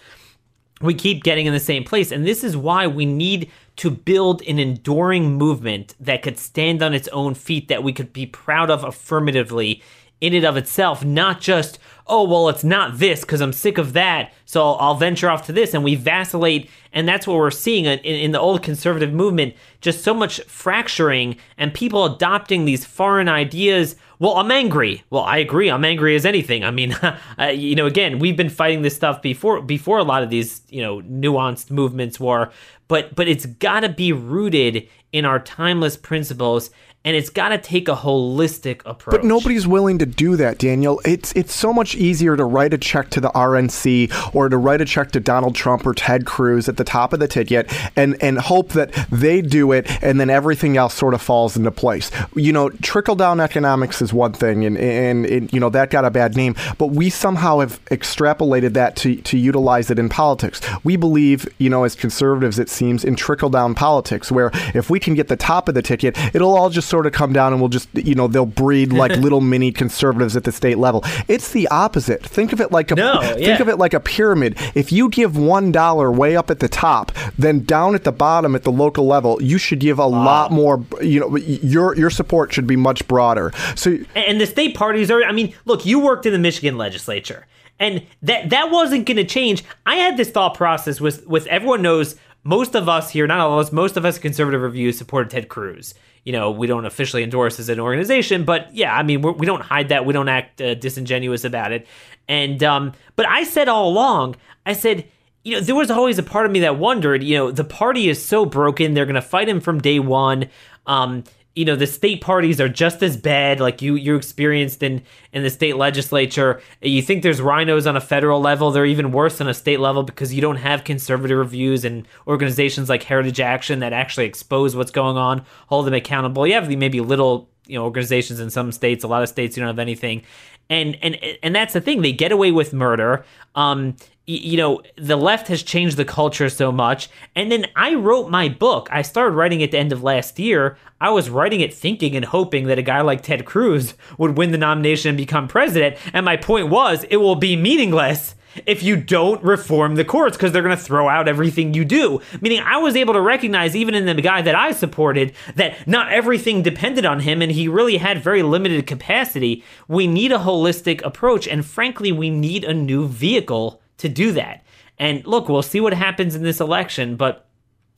we 0.81 0.93
keep 0.93 1.23
getting 1.23 1.45
in 1.45 1.53
the 1.53 1.59
same 1.59 1.83
place. 1.83 2.11
And 2.11 2.25
this 2.25 2.43
is 2.43 2.55
why 2.55 2.87
we 2.87 3.05
need 3.05 3.51
to 3.77 3.89
build 3.89 4.41
an 4.43 4.59
enduring 4.59 5.33
movement 5.35 5.95
that 5.99 6.21
could 6.21 6.37
stand 6.37 6.81
on 6.81 6.93
its 6.93 7.07
own 7.09 7.33
feet, 7.33 7.67
that 7.67 7.83
we 7.83 7.93
could 7.93 8.13
be 8.13 8.25
proud 8.25 8.69
of 8.69 8.83
affirmatively 8.83 9.81
in 10.19 10.33
and 10.33 10.45
of 10.45 10.57
itself, 10.57 11.05
not 11.05 11.39
just, 11.39 11.77
oh, 12.07 12.23
well, 12.23 12.49
it's 12.49 12.63
not 12.63 12.97
this 12.97 13.21
because 13.21 13.39
I'm 13.39 13.53
sick 13.53 13.77
of 13.77 13.93
that. 13.93 14.33
So 14.45 14.73
I'll, 14.73 14.95
venture 14.95 15.29
off 15.29 15.45
to 15.45 15.53
this. 15.53 15.73
And 15.73 15.83
we 15.83 15.93
vacillate. 15.93 16.69
And 16.91 17.07
that's 17.07 17.27
what 17.27 17.37
we're 17.37 17.51
seeing 17.51 17.85
in, 17.85 17.99
in 17.99 18.31
the 18.31 18.39
old 18.39 18.63
conservative 18.63 19.13
movement 19.13 19.53
just 19.79 20.03
so 20.03 20.13
much 20.13 20.41
fracturing 20.43 21.37
and 21.57 21.73
people 21.73 22.03
adopting 22.05 22.65
these 22.65 22.83
foreign 22.83 23.29
ideas 23.29 23.95
well, 24.19 24.35
I'm 24.37 24.51
angry. 24.51 25.03
Well, 25.09 25.23
I 25.23 25.37
agree. 25.37 25.69
I'm 25.69 25.85
angry 25.85 26.15
as 26.15 26.25
anything. 26.25 26.63
I 26.63 26.71
mean, 26.71 26.93
uh, 27.39 27.45
you 27.45 27.75
know, 27.75 27.85
again, 27.85 28.19
we've 28.19 28.37
been 28.37 28.49
fighting 28.49 28.81
this 28.81 28.95
stuff 28.95 29.21
before 29.21 29.61
before 29.61 29.97
a 29.99 30.03
lot 30.03 30.23
of 30.23 30.29
these, 30.29 30.61
you 30.69 30.81
know, 30.81 31.01
nuanced 31.01 31.71
movements 31.71 32.19
were, 32.19 32.51
but 32.87 33.15
but 33.15 33.27
it's 33.27 33.45
got 33.45 33.81
to 33.81 33.89
be 33.89 34.11
rooted 34.11 34.87
in 35.17 35.25
our 35.25 35.39
timeless 35.39 35.97
principles 35.97 36.69
and 37.07 37.15
it's 37.15 37.29
got 37.29 37.49
to 37.49 37.57
take 37.57 37.87
a 37.87 37.95
holistic 37.95 38.81
approach. 38.85 39.15
But 39.15 39.23
nobody's 39.23 39.65
willing 39.65 39.97
to 39.99 40.05
do 40.05 40.35
that, 40.35 40.57
Daniel. 40.57 40.99
It's 41.05 41.31
it's 41.37 41.55
so 41.55 41.71
much 41.71 41.95
easier 41.95 42.35
to 42.35 42.43
write 42.43 42.73
a 42.73 42.77
check 42.77 43.09
to 43.11 43.21
the 43.21 43.29
RNC 43.29 44.35
or 44.35 44.49
to 44.49 44.57
write 44.57 44.81
a 44.81 44.85
check 44.85 45.11
to 45.11 45.21
Donald 45.21 45.55
Trump 45.55 45.85
or 45.85 45.93
Ted 45.93 46.25
Cruz 46.25 46.67
at 46.67 46.75
the 46.75 46.83
top 46.83 47.13
of 47.13 47.21
the 47.21 47.27
ticket 47.29 47.71
and 47.95 48.21
and 48.21 48.37
hope 48.37 48.73
that 48.73 48.91
they 49.09 49.41
do 49.41 49.71
it 49.71 49.87
and 50.03 50.19
then 50.19 50.29
everything 50.29 50.75
else 50.75 50.93
sort 50.93 51.13
of 51.13 51.21
falls 51.21 51.55
into 51.55 51.71
place. 51.71 52.11
You 52.35 52.51
know, 52.51 52.69
trickle 52.69 53.15
down 53.15 53.39
economics 53.39 54.01
is 54.01 54.11
one 54.11 54.33
thing 54.33 54.65
and, 54.65 54.77
and 54.77 55.25
and 55.25 55.53
you 55.53 55.61
know 55.61 55.69
that 55.69 55.91
got 55.91 56.03
a 56.03 56.11
bad 56.11 56.35
name, 56.35 56.55
but 56.77 56.87
we 56.87 57.09
somehow 57.09 57.59
have 57.59 57.83
extrapolated 57.85 58.73
that 58.73 58.97
to 58.97 59.15
to 59.15 59.37
utilize 59.37 59.89
it 59.89 59.97
in 59.97 60.09
politics. 60.09 60.59
We 60.83 60.97
believe, 60.97 61.47
you 61.57 61.69
know, 61.69 61.85
as 61.85 61.95
conservatives 61.95 62.59
it 62.59 62.67
seems 62.67 63.05
in 63.05 63.15
trickle 63.15 63.49
down 63.49 63.75
politics 63.75 64.29
where 64.29 64.51
if 64.73 64.89
we 64.89 64.99
can 65.07 65.15
get 65.15 65.27
the 65.27 65.35
top 65.35 65.67
of 65.67 65.75
the 65.75 65.81
ticket, 65.81 66.17
it'll 66.35 66.55
all 66.55 66.69
just 66.69 66.87
sort 66.87 67.05
of 67.05 67.13
come 67.13 67.33
down 67.33 67.53
and 67.53 67.61
we'll 67.61 67.69
just, 67.69 67.89
you 67.93 68.15
know, 68.15 68.27
they'll 68.27 68.45
breed 68.45 68.93
like 68.93 69.11
little 69.17 69.41
mini 69.41 69.71
conservatives 69.71 70.35
at 70.35 70.43
the 70.43 70.51
state 70.51 70.77
level. 70.77 71.03
It's 71.27 71.51
the 71.51 71.67
opposite. 71.69 72.23
Think 72.23 72.53
of 72.53 72.61
it 72.61 72.71
like 72.71 72.91
a 72.91 72.95
No, 72.95 73.21
think 73.21 73.39
yeah. 73.41 73.61
of 73.61 73.69
it 73.69 73.77
like 73.77 73.93
a 73.93 73.99
pyramid. 73.99 74.57
If 74.75 74.91
you 74.91 75.09
give 75.09 75.37
one 75.37 75.71
dollar 75.71 76.11
way 76.11 76.35
up 76.35 76.51
at 76.51 76.59
the 76.59 76.69
top, 76.69 77.11
then 77.37 77.63
down 77.63 77.95
at 77.95 78.03
the 78.03 78.11
bottom 78.11 78.55
at 78.55 78.63
the 78.63 78.71
local 78.71 79.07
level, 79.07 79.41
you 79.41 79.57
should 79.57 79.79
give 79.79 79.99
a 79.99 80.05
lot 80.05 80.51
more. 80.51 80.83
You 81.01 81.21
know, 81.21 81.35
your 81.37 81.95
your 81.95 82.09
support 82.09 82.53
should 82.53 82.67
be 82.67 82.75
much 82.75 83.07
broader. 83.07 83.51
So 83.75 83.97
and 84.15 84.39
the 84.41 84.45
state 84.45 84.75
parties 84.75 85.09
are 85.11 85.23
i 85.23 85.31
mean 85.31 85.53
look 85.65 85.85
you 85.85 85.99
worked 85.99 86.25
in 86.25 86.33
the 86.33 86.39
michigan 86.39 86.77
legislature 86.77 87.45
and 87.79 88.05
that 88.21 88.49
that 88.49 88.71
wasn't 88.71 89.05
going 89.05 89.17
to 89.17 89.23
change 89.23 89.63
i 89.85 89.95
had 89.95 90.17
this 90.17 90.29
thought 90.29 90.53
process 90.55 90.99
with 90.99 91.25
with 91.27 91.45
everyone 91.47 91.81
knows 91.81 92.15
most 92.47 92.75
of 92.75 92.87
us 92.87 93.09
here 93.09 93.27
not 93.27 93.39
all 93.39 93.59
of 93.59 93.65
us 93.65 93.71
most 93.71 93.97
of 93.97 94.05
us 94.05 94.17
conservative 94.17 94.61
review 94.61 94.91
supported 94.91 95.29
ted 95.29 95.49
cruz 95.49 95.93
you 96.23 96.31
know 96.31 96.49
we 96.49 96.65
don't 96.65 96.85
officially 96.85 97.21
endorse 97.21 97.59
as 97.59 97.67
an 97.69 97.79
organization 97.79 98.45
but 98.45 98.73
yeah 98.73 98.95
i 98.95 99.03
mean 99.03 99.21
we're, 99.21 99.33
we 99.33 99.45
don't 99.45 99.61
hide 99.61 99.89
that 99.89 100.05
we 100.05 100.13
don't 100.13 100.29
act 100.29 100.61
uh, 100.61 100.73
disingenuous 100.75 101.43
about 101.43 101.71
it 101.71 101.85
and 102.27 102.63
um 102.63 102.93
but 103.15 103.27
i 103.27 103.43
said 103.43 103.67
all 103.67 103.89
along 103.89 104.35
i 104.65 104.73
said 104.73 105.05
you 105.43 105.53
know, 105.53 105.61
there 105.61 105.75
was 105.75 105.89
always 105.89 106.19
a 106.19 106.23
part 106.23 106.45
of 106.45 106.51
me 106.51 106.59
that 106.59 106.77
wondered, 106.77 107.23
you 107.23 107.37
know, 107.37 107.51
the 107.51 107.63
party 107.63 108.09
is 108.09 108.21
so 108.21 108.45
broken. 108.45 108.93
They're 108.93 109.05
going 109.05 109.15
to 109.15 109.21
fight 109.21 109.47
him 109.47 109.61
from 109.61 109.79
day 109.79 109.97
one. 109.97 110.49
Um, 110.85 111.23
you 111.57 111.65
know, 111.65 111.75
the 111.75 111.87
state 111.87 112.21
parties 112.21 112.61
are 112.61 112.69
just 112.69 113.01
as 113.01 113.17
bad, 113.17 113.59
like 113.59 113.81
you 113.81 113.95
you 113.95 114.15
experienced 114.15 114.83
in 114.83 115.01
in 115.33 115.41
the 115.41 115.49
state 115.49 115.75
legislature. 115.75 116.61
You 116.83 117.01
think 117.01 117.23
there's 117.23 117.41
rhinos 117.41 117.87
on 117.87 117.97
a 117.97 118.01
federal 118.01 118.39
level? 118.39 118.69
They're 118.69 118.85
even 118.85 119.11
worse 119.11 119.41
on 119.41 119.47
a 119.47 119.55
state 119.55 119.79
level 119.79 120.03
because 120.03 120.31
you 120.31 120.39
don't 120.39 120.57
have 120.57 120.83
conservative 120.83 121.35
reviews 121.35 121.83
and 121.83 122.07
organizations 122.27 122.89
like 122.89 123.01
Heritage 123.01 123.39
Action 123.39 123.79
that 123.79 123.91
actually 123.91 124.27
expose 124.27 124.75
what's 124.75 124.91
going 124.91 125.17
on, 125.17 125.43
hold 125.65 125.87
them 125.87 125.95
accountable. 125.95 126.45
You 126.45 126.53
have 126.53 126.69
maybe 126.69 127.01
little 127.01 127.49
you 127.65 127.73
know 127.73 127.85
organizations 127.85 128.39
in 128.39 128.51
some 128.51 128.71
states. 128.71 129.03
A 129.03 129.07
lot 129.07 129.23
of 129.23 129.29
states 129.29 129.57
you 129.57 129.61
don't 129.61 129.67
have 129.69 129.79
anything, 129.79 130.21
and 130.69 130.95
and 131.01 131.17
and 131.41 131.55
that's 131.55 131.73
the 131.73 131.81
thing. 131.81 132.03
They 132.03 132.13
get 132.13 132.31
away 132.31 132.51
with 132.51 132.71
murder. 132.71 133.25
Um, 133.55 133.95
you 134.27 134.57
know, 134.57 134.81
the 134.97 135.15
left 135.15 135.47
has 135.47 135.63
changed 135.63 135.95
the 135.95 136.03
culture 136.03 136.49
so 136.49 136.69
much. 136.69 137.09
And 137.33 137.49
then 137.49 137.65
I 137.77 137.95
wrote 137.95 138.29
my 138.29 138.49
book. 138.49 138.89
I 138.91 139.01
started 139.01 139.35
writing 139.35 139.61
it 139.61 139.65
at 139.65 139.71
the 139.71 139.79
end 139.79 139.93
of 139.93 140.03
last 140.03 140.37
year. 140.37 140.77
I 140.99 141.11
was 141.11 141.29
writing 141.29 141.61
it 141.61 141.73
thinking 141.73 142.13
and 142.13 142.25
hoping 142.25 142.67
that 142.67 142.77
a 142.77 142.83
guy 142.83 143.01
like 143.01 143.23
Ted 143.23 143.45
Cruz 143.45 143.93
would 144.17 144.37
win 144.37 144.51
the 144.51 144.57
nomination 144.57 145.09
and 145.09 145.17
become 145.17 145.47
president. 145.47 145.95
And 146.11 146.25
my 146.25 146.35
point 146.35 146.67
was, 146.67 147.05
it 147.05 147.17
will 147.17 147.35
be 147.35 147.55
meaningless 147.55 148.35
if 148.65 148.83
you 148.83 148.97
don't 148.97 149.41
reform 149.43 149.95
the 149.95 150.03
courts 150.03 150.35
because 150.35 150.51
they're 150.51 150.63
going 150.63 150.75
to 150.75 150.83
throw 150.83 151.07
out 151.07 151.29
everything 151.29 151.73
you 151.73 151.85
do. 151.85 152.19
Meaning, 152.41 152.61
I 152.65 152.77
was 152.77 152.97
able 152.97 153.13
to 153.13 153.21
recognize, 153.21 153.77
even 153.77 153.95
in 153.95 154.05
the 154.05 154.21
guy 154.21 154.41
that 154.41 154.55
I 154.55 154.71
supported, 154.71 155.33
that 155.55 155.87
not 155.87 156.11
everything 156.11 156.63
depended 156.63 157.05
on 157.05 157.21
him 157.21 157.41
and 157.41 157.51
he 157.51 157.69
really 157.69 157.97
had 157.97 158.23
very 158.23 158.43
limited 158.43 158.87
capacity. 158.87 159.63
We 159.87 160.05
need 160.07 160.33
a 160.33 160.39
holistic 160.39 161.01
approach, 161.05 161.47
and 161.47 161.65
frankly, 161.65 162.11
we 162.11 162.29
need 162.29 162.65
a 162.65 162.73
new 162.73 163.07
vehicle 163.07 163.81
to 163.97 164.09
do 164.09 164.31
that. 164.33 164.63
And 164.97 165.25
look, 165.25 165.49
we'll 165.49 165.61
see 165.61 165.79
what 165.79 165.93
happens 165.93 166.35
in 166.35 166.43
this 166.43 166.59
election, 166.59 167.15
but 167.15 167.47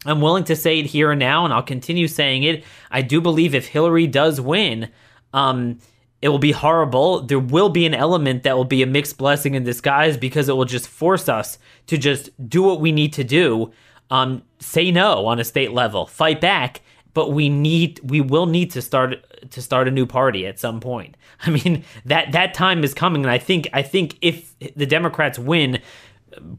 I'm 0.05 0.21
willing 0.21 0.45
to 0.45 0.55
say 0.55 0.79
it 0.79 0.85
here 0.85 1.12
and 1.12 1.19
now, 1.19 1.45
and 1.45 1.53
I'll 1.53 1.62
continue 1.63 2.07
saying 2.07 2.43
it. 2.43 2.63
I 2.89 3.01
do 3.01 3.19
believe 3.21 3.53
if 3.53 3.67
Hillary 3.67 4.07
does 4.07 4.39
win, 4.39 4.89
um, 5.33 5.79
it 6.21 6.29
will 6.29 6.39
be 6.39 6.51
horrible. 6.51 7.21
There 7.21 7.39
will 7.39 7.69
be 7.69 7.85
an 7.85 7.93
element 7.93 8.43
that 8.43 8.55
will 8.57 8.65
be 8.65 8.81
a 8.81 8.88
mixed 8.88 9.17
blessing 9.17 9.55
in 9.55 9.63
disguise 9.63 10.17
because 10.17 10.49
it 10.49 10.55
will 10.55 10.65
just 10.65 10.88
force 10.88 11.29
us 11.29 11.57
to 11.88 11.97
just 11.97 12.29
do 12.49 12.63
what 12.63 12.81
we 12.81 12.91
need 12.91 13.13
to 13.13 13.23
do. 13.23 13.71
Um, 14.09 14.43
say 14.59 14.91
no 14.91 15.27
on 15.27 15.39
a 15.39 15.43
state 15.43 15.71
level, 15.71 16.05
fight 16.05 16.41
back, 16.41 16.81
but 17.13 17.32
we 17.32 17.50
need, 17.50 18.00
we 18.04 18.22
will 18.22 18.45
need 18.45 18.72
to 18.72 18.82
start 18.82 19.26
to 19.52 19.62
start 19.62 19.88
a 19.88 19.91
new 19.91 20.06
party 20.06 20.45
at 20.45 20.60
some 20.60 20.80
point. 20.80 21.15
I 21.45 21.50
mean 21.52 21.84
that 22.06 22.32
that 22.34 22.54
time 22.54 22.84
is 22.84 22.93
coming, 22.93 23.24
and 23.24 23.32
I 23.32 23.38
think 23.38 23.67
I 23.74 23.82
think 23.82 24.17
if 24.22 24.54
the 24.76 24.86
Democrats 24.86 25.39
win, 25.39 25.80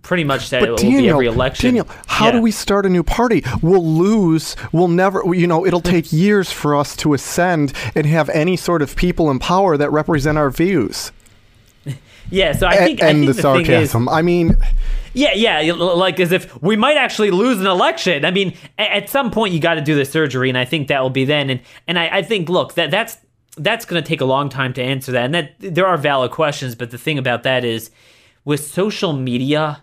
pretty 0.03 0.25
much 0.25 0.51
that 0.51 0.63
it 0.63 0.71
will 0.71 0.77
be 0.79 1.09
every 1.09 1.27
election. 1.27 1.69
Daniel, 1.69 1.87
how 2.07 2.27
Yeah. 2.27 2.33
do 2.33 2.41
we 2.43 2.51
start 2.51 2.87
a 2.87 2.89
new 2.89 3.03
party? 3.03 3.45
We'll 3.63 3.87
lose. 3.87 4.57
We'll 4.73 4.89
never. 4.89 5.23
You 5.35 5.47
know, 5.47 5.67
it'll 5.67 5.81
take 5.81 6.13
years 6.13 6.51
for 6.51 6.75
us 6.75 6.97
to 6.97 7.15
ascend 7.15 7.73
and 7.95 8.07
have 8.07 8.29
any 8.31 8.57
sort 8.57 8.83
of 8.83 8.97
people 8.97 9.31
in 9.31 9.39
power 9.39 9.77
that 9.77 9.91
represent 9.93 10.39
our 10.39 10.51
views. 10.51 11.13
Yeah, 12.31 12.53
so 12.53 12.67
I 12.67 12.77
think 12.77 13.03
I 13.03 13.09
and 13.09 13.25
think 13.25 13.37
the 13.37 13.43
thing 13.43 13.61
is- 13.61 13.67
sarcasm. 13.91 14.09
I 14.09 14.23
mean, 14.23 14.57
Yeah, 15.13 15.33
yeah, 15.35 15.73
like 15.73 16.21
as 16.21 16.31
if 16.31 16.61
we 16.63 16.77
might 16.77 16.97
actually 16.97 17.31
lose 17.33 17.59
an 17.59 17.67
election. 17.67 18.25
I 18.25 18.31
mean, 18.31 18.55
at 18.79 19.09
some 19.09 19.31
point 19.33 19.53
you 19.53 19.59
got 19.61 19.75
to 19.75 19.81
do 19.81 19.97
the 19.97 20.05
surgery, 20.05 20.49
and 20.49 20.57
I 20.57 20.65
think 20.65 20.89
that 20.89 21.03
will 21.03 21.11
be 21.11 21.25
then. 21.25 21.51
And 21.51 21.61
and 21.89 21.99
I, 21.99 22.19
I 22.19 22.23
think, 22.23 22.49
look, 22.49 22.75
that 22.75 22.91
that's 22.93 23.17
that's 23.57 23.85
going 23.85 24.01
to 24.03 24.09
take 24.09 24.21
a 24.21 24.25
long 24.25 24.49
time 24.49 24.73
to 24.75 24.83
answer 24.83 25.11
that, 25.13 25.25
and 25.25 25.35
that 25.35 25.55
there 25.59 25.87
are 25.87 25.97
valid 25.97 26.31
questions. 26.31 26.77
But 26.77 26.91
the 26.93 26.99
thing 26.99 27.19
about 27.19 27.43
that 27.43 27.65
is, 27.65 27.91
with 28.45 28.65
social 28.65 29.13
media, 29.13 29.83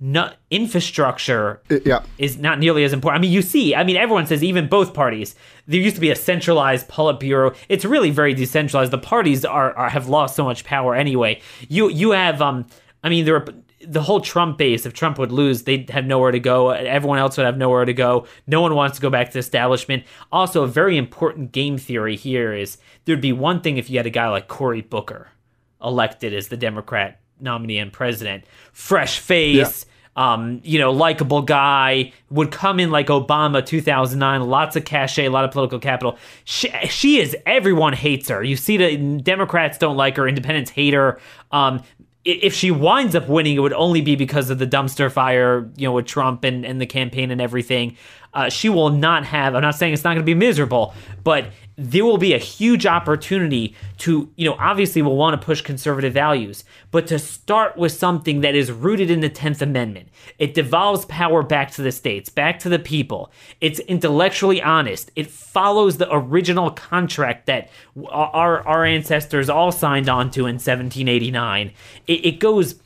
not 0.00 0.36
infrastructure 0.50 1.62
yeah. 1.84 2.02
is 2.18 2.36
not 2.36 2.58
nearly 2.58 2.84
as 2.84 2.92
important. 2.92 3.20
I 3.20 3.22
mean, 3.22 3.32
you 3.32 3.42
see, 3.42 3.74
I 3.74 3.84
mean, 3.84 3.96
everyone 3.96 4.26
says 4.26 4.42
even 4.42 4.68
both 4.68 4.92
parties. 4.92 5.34
There 5.66 5.80
used 5.80 5.94
to 5.94 6.00
be 6.00 6.10
a 6.10 6.16
centralized 6.16 6.88
Politburo. 6.88 7.56
It's 7.68 7.84
really 7.84 8.10
very 8.10 8.34
decentralized. 8.34 8.90
The 8.90 8.98
parties 8.98 9.44
are, 9.44 9.72
are 9.76 9.88
have 9.88 10.08
lost 10.08 10.36
so 10.36 10.44
much 10.44 10.64
power 10.64 10.94
anyway. 10.94 11.40
You 11.68 11.88
you 11.88 12.10
have 12.10 12.42
um, 12.42 12.66
I 13.02 13.08
mean, 13.08 13.24
there 13.24 13.36
are 13.36 13.46
the 13.86 14.02
whole 14.02 14.20
Trump 14.20 14.58
base. 14.58 14.86
If 14.86 14.94
Trump 14.94 15.18
would 15.18 15.30
lose, 15.30 15.62
they'd 15.62 15.88
have 15.90 16.06
nowhere 16.06 16.30
to 16.30 16.40
go. 16.40 16.70
Everyone 16.70 17.18
else 17.18 17.36
would 17.36 17.46
have 17.46 17.58
nowhere 17.58 17.84
to 17.84 17.92
go. 17.92 18.26
No 18.46 18.60
one 18.60 18.74
wants 18.74 18.96
to 18.96 19.02
go 19.02 19.10
back 19.10 19.28
to 19.28 19.32
the 19.34 19.38
establishment. 19.38 20.04
Also, 20.32 20.62
a 20.62 20.68
very 20.68 20.96
important 20.96 21.52
game 21.52 21.78
theory 21.78 22.16
here 22.16 22.52
is 22.52 22.78
there'd 23.04 23.20
be 23.20 23.32
one 23.32 23.60
thing 23.60 23.76
if 23.76 23.90
you 23.90 23.98
had 23.98 24.06
a 24.06 24.10
guy 24.10 24.28
like 24.28 24.48
Cory 24.48 24.80
Booker 24.80 25.28
elected 25.82 26.32
as 26.32 26.48
the 26.48 26.56
Democrat 26.56 27.20
nominee 27.40 27.78
and 27.78 27.92
president, 27.92 28.44
fresh 28.72 29.18
face 29.18 29.86
um, 30.16 30.60
you 30.62 30.78
know, 30.78 30.92
likable 30.92 31.42
guy, 31.42 32.12
would 32.30 32.50
come 32.50 32.78
in 32.78 32.90
like 32.90 33.08
Obama 33.08 33.64
2009, 33.64 34.42
lots 34.42 34.76
of 34.76 34.84
cachet, 34.84 35.26
a 35.26 35.30
lot 35.30 35.44
of 35.44 35.50
political 35.50 35.78
capital. 35.78 36.18
She, 36.44 36.68
she 36.88 37.18
is, 37.18 37.36
everyone 37.46 37.94
hates 37.94 38.28
her. 38.28 38.42
You 38.42 38.56
see 38.56 38.76
the 38.76 38.96
Democrats 39.20 39.78
don't 39.78 39.96
like 39.96 40.16
her, 40.16 40.28
independents 40.28 40.70
hate 40.70 40.94
her. 40.94 41.20
Um, 41.50 41.82
if 42.24 42.54
she 42.54 42.70
winds 42.70 43.14
up 43.14 43.28
winning, 43.28 43.56
it 43.56 43.60
would 43.60 43.74
only 43.74 44.00
be 44.00 44.16
because 44.16 44.48
of 44.50 44.58
the 44.58 44.66
dumpster 44.66 45.12
fire, 45.12 45.68
you 45.76 45.86
know, 45.86 45.92
with 45.92 46.06
Trump 46.06 46.44
and, 46.44 46.64
and 46.64 46.80
the 46.80 46.86
campaign 46.86 47.30
and 47.30 47.40
everything. 47.40 47.96
Uh, 48.32 48.48
she 48.48 48.68
will 48.68 48.90
not 48.90 49.24
have, 49.24 49.54
I'm 49.54 49.62
not 49.62 49.74
saying 49.74 49.92
it's 49.92 50.04
not 50.04 50.14
going 50.14 50.22
to 50.22 50.24
be 50.24 50.34
miserable, 50.34 50.94
but 51.22 51.46
there 51.76 52.04
will 52.04 52.18
be 52.18 52.34
a 52.34 52.38
huge 52.38 52.86
opportunity 52.86 53.74
to, 53.98 54.30
you 54.36 54.48
know, 54.48 54.56
obviously 54.60 55.02
we'll 55.02 55.16
want 55.16 55.40
to 55.40 55.44
push 55.44 55.60
conservative 55.60 56.12
values, 56.12 56.64
but 56.92 57.06
to 57.08 57.18
start 57.18 57.76
with 57.76 57.90
something 57.90 58.42
that 58.42 58.54
is 58.54 58.70
rooted 58.70 59.10
in 59.10 59.20
the 59.20 59.30
10th 59.30 59.60
Amendment. 59.60 60.08
It 60.38 60.54
devolves 60.54 61.04
power 61.06 61.42
back 61.42 61.72
to 61.72 61.82
the 61.82 61.90
states, 61.90 62.28
back 62.28 62.60
to 62.60 62.68
the 62.68 62.78
people. 62.78 63.32
It's 63.60 63.80
intellectually 63.80 64.62
honest. 64.62 65.10
It 65.16 65.28
follows 65.28 65.96
the 65.96 66.08
original 66.14 66.70
contract 66.70 67.46
that 67.46 67.70
our, 68.08 68.66
our 68.66 68.84
ancestors 68.84 69.50
all 69.50 69.72
signed 69.72 70.08
on 70.08 70.30
to 70.32 70.40
in 70.40 70.54
1789. 70.54 71.72
It, 72.06 72.26
it 72.26 72.40
goes 72.40 72.76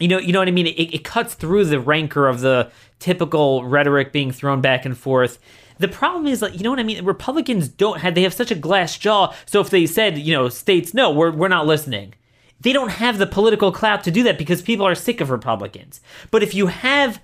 you 0.00 0.06
know, 0.06 0.18
you 0.18 0.32
know 0.32 0.38
what 0.38 0.46
I 0.46 0.52
mean. 0.52 0.68
It, 0.68 0.94
it 0.94 1.04
cuts 1.04 1.34
through 1.34 1.64
the 1.64 1.80
rancor 1.80 2.28
of 2.28 2.40
the 2.40 2.70
typical 3.00 3.64
rhetoric 3.64 4.12
being 4.12 4.30
thrown 4.30 4.60
back 4.60 4.84
and 4.84 4.96
forth. 4.96 5.38
The 5.78 5.88
problem 5.88 6.26
is, 6.26 6.42
like, 6.42 6.54
you 6.54 6.60
know 6.60 6.70
what 6.70 6.78
I 6.78 6.84
mean. 6.84 7.04
Republicans 7.04 7.68
don't 7.68 8.00
have 8.00 8.14
they 8.14 8.22
have 8.22 8.34
such 8.34 8.50
a 8.50 8.56
glass 8.56 8.96
jaw. 8.98 9.34
So 9.46 9.60
if 9.60 9.70
they 9.70 9.86
said, 9.86 10.18
you 10.18 10.32
know, 10.32 10.48
states, 10.48 10.94
no, 10.94 11.10
we're 11.10 11.30
we're 11.30 11.48
not 11.48 11.66
listening. 11.66 12.14
They 12.60 12.72
don't 12.72 12.90
have 12.90 13.18
the 13.18 13.26
political 13.26 13.70
clout 13.70 14.02
to 14.04 14.10
do 14.10 14.24
that 14.24 14.38
because 14.38 14.62
people 14.62 14.86
are 14.86 14.94
sick 14.94 15.20
of 15.20 15.30
Republicans. 15.30 16.00
But 16.30 16.42
if 16.42 16.54
you 16.54 16.66
have 16.66 17.20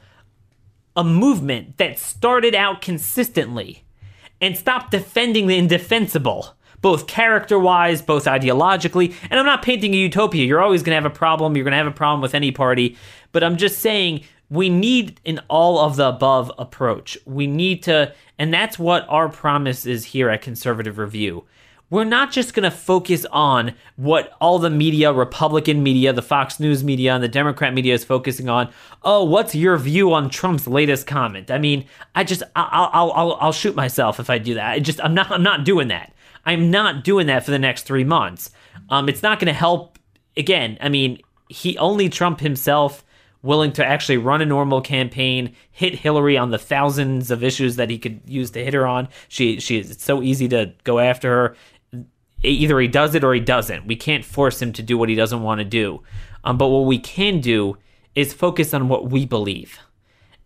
a 0.96 1.02
movement 1.02 1.78
that 1.78 1.98
started 1.98 2.54
out 2.54 2.80
consistently 2.80 3.84
and 4.40 4.56
stopped 4.56 4.92
defending 4.92 5.48
the 5.48 5.58
indefensible, 5.58 6.56
both 6.80 7.06
character 7.06 7.58
wise, 7.58 8.02
both 8.02 8.26
ideologically. 8.26 9.14
And 9.30 9.40
I'm 9.40 9.46
not 9.46 9.62
painting 9.62 9.94
a 9.94 9.96
utopia. 9.96 10.44
You're 10.44 10.60
always 10.60 10.82
going 10.82 10.90
to 10.90 11.02
have 11.02 11.10
a 11.10 11.14
problem. 11.14 11.56
You're 11.56 11.64
going 11.64 11.72
to 11.72 11.78
have 11.78 11.86
a 11.86 11.90
problem 11.90 12.20
with 12.20 12.34
any 12.34 12.52
party. 12.52 12.96
But 13.32 13.42
I'm 13.42 13.56
just 13.56 13.78
saying 13.78 14.22
we 14.54 14.68
need 14.68 15.20
an 15.26 15.40
all 15.48 15.78
of 15.78 15.96
the 15.96 16.08
above 16.08 16.52
approach. 16.58 17.18
We 17.24 17.46
need 17.46 17.82
to, 17.84 18.14
and 18.38 18.54
that's 18.54 18.78
what 18.78 19.06
our 19.08 19.28
promise 19.28 19.84
is 19.84 20.04
here 20.06 20.30
at 20.30 20.42
Conservative 20.42 20.98
Review. 20.98 21.44
We're 21.90 22.04
not 22.04 22.32
just 22.32 22.54
going 22.54 22.64
to 22.64 22.76
focus 22.76 23.26
on 23.30 23.74
what 23.96 24.32
all 24.40 24.58
the 24.58 24.70
media, 24.70 25.12
Republican 25.12 25.82
media, 25.82 26.12
the 26.12 26.22
Fox 26.22 26.58
News 26.58 26.82
media, 26.82 27.14
and 27.14 27.22
the 27.22 27.28
Democrat 27.28 27.74
media 27.74 27.94
is 27.94 28.04
focusing 28.04 28.48
on. 28.48 28.72
Oh, 29.02 29.22
what's 29.24 29.54
your 29.54 29.76
view 29.76 30.12
on 30.12 30.30
Trump's 30.30 30.66
latest 30.66 31.06
comment? 31.06 31.50
I 31.50 31.58
mean, 31.58 31.86
I 32.14 32.24
just, 32.24 32.42
I'll, 32.56 32.90
I'll, 32.92 33.12
I'll, 33.12 33.38
I'll 33.40 33.52
shoot 33.52 33.76
myself 33.76 34.18
if 34.18 34.30
I 34.30 34.38
do 34.38 34.54
that. 34.54 34.70
I 34.72 34.78
just, 34.80 35.00
I'm 35.02 35.14
not, 35.14 35.30
I'm 35.30 35.42
not 35.42 35.64
doing 35.64 35.88
that. 35.88 36.12
I'm 36.46 36.70
not 36.70 37.04
doing 37.04 37.26
that 37.26 37.44
for 37.44 37.50
the 37.50 37.58
next 37.58 37.82
three 37.82 38.04
months. 38.04 38.50
Um, 38.88 39.08
it's 39.08 39.22
not 39.22 39.38
going 39.38 39.46
to 39.46 39.52
help. 39.52 39.98
Again, 40.36 40.78
I 40.80 40.88
mean, 40.88 41.20
he 41.48 41.78
only 41.78 42.08
Trump 42.08 42.40
himself 42.40 43.04
willing 43.44 43.72
to 43.72 43.84
actually 43.84 44.16
run 44.16 44.40
a 44.40 44.46
normal 44.46 44.80
campaign, 44.80 45.54
hit 45.70 45.94
Hillary 45.94 46.36
on 46.38 46.50
the 46.50 46.58
thousands 46.58 47.30
of 47.30 47.44
issues 47.44 47.76
that 47.76 47.90
he 47.90 47.98
could 47.98 48.20
use 48.26 48.50
to 48.52 48.64
hit 48.64 48.74
her 48.74 48.86
on. 48.86 49.08
She 49.28 49.60
she 49.60 49.78
it's 49.78 50.02
so 50.02 50.22
easy 50.22 50.48
to 50.48 50.72
go 50.82 50.98
after 50.98 51.30
her. 51.30 51.56
Either 52.42 52.80
he 52.80 52.88
does 52.88 53.14
it 53.14 53.24
or 53.24 53.32
he 53.32 53.40
doesn't. 53.40 53.86
We 53.86 53.96
can't 53.96 54.24
force 54.24 54.60
him 54.60 54.72
to 54.74 54.82
do 54.82 54.98
what 54.98 55.08
he 55.08 55.14
doesn't 55.14 55.42
want 55.42 55.60
to 55.60 55.64
do. 55.64 56.02
Um, 56.42 56.58
but 56.58 56.68
what 56.68 56.86
we 56.86 56.98
can 56.98 57.40
do 57.40 57.78
is 58.14 58.34
focus 58.34 58.74
on 58.74 58.88
what 58.88 59.10
we 59.10 59.24
believe 59.24 59.78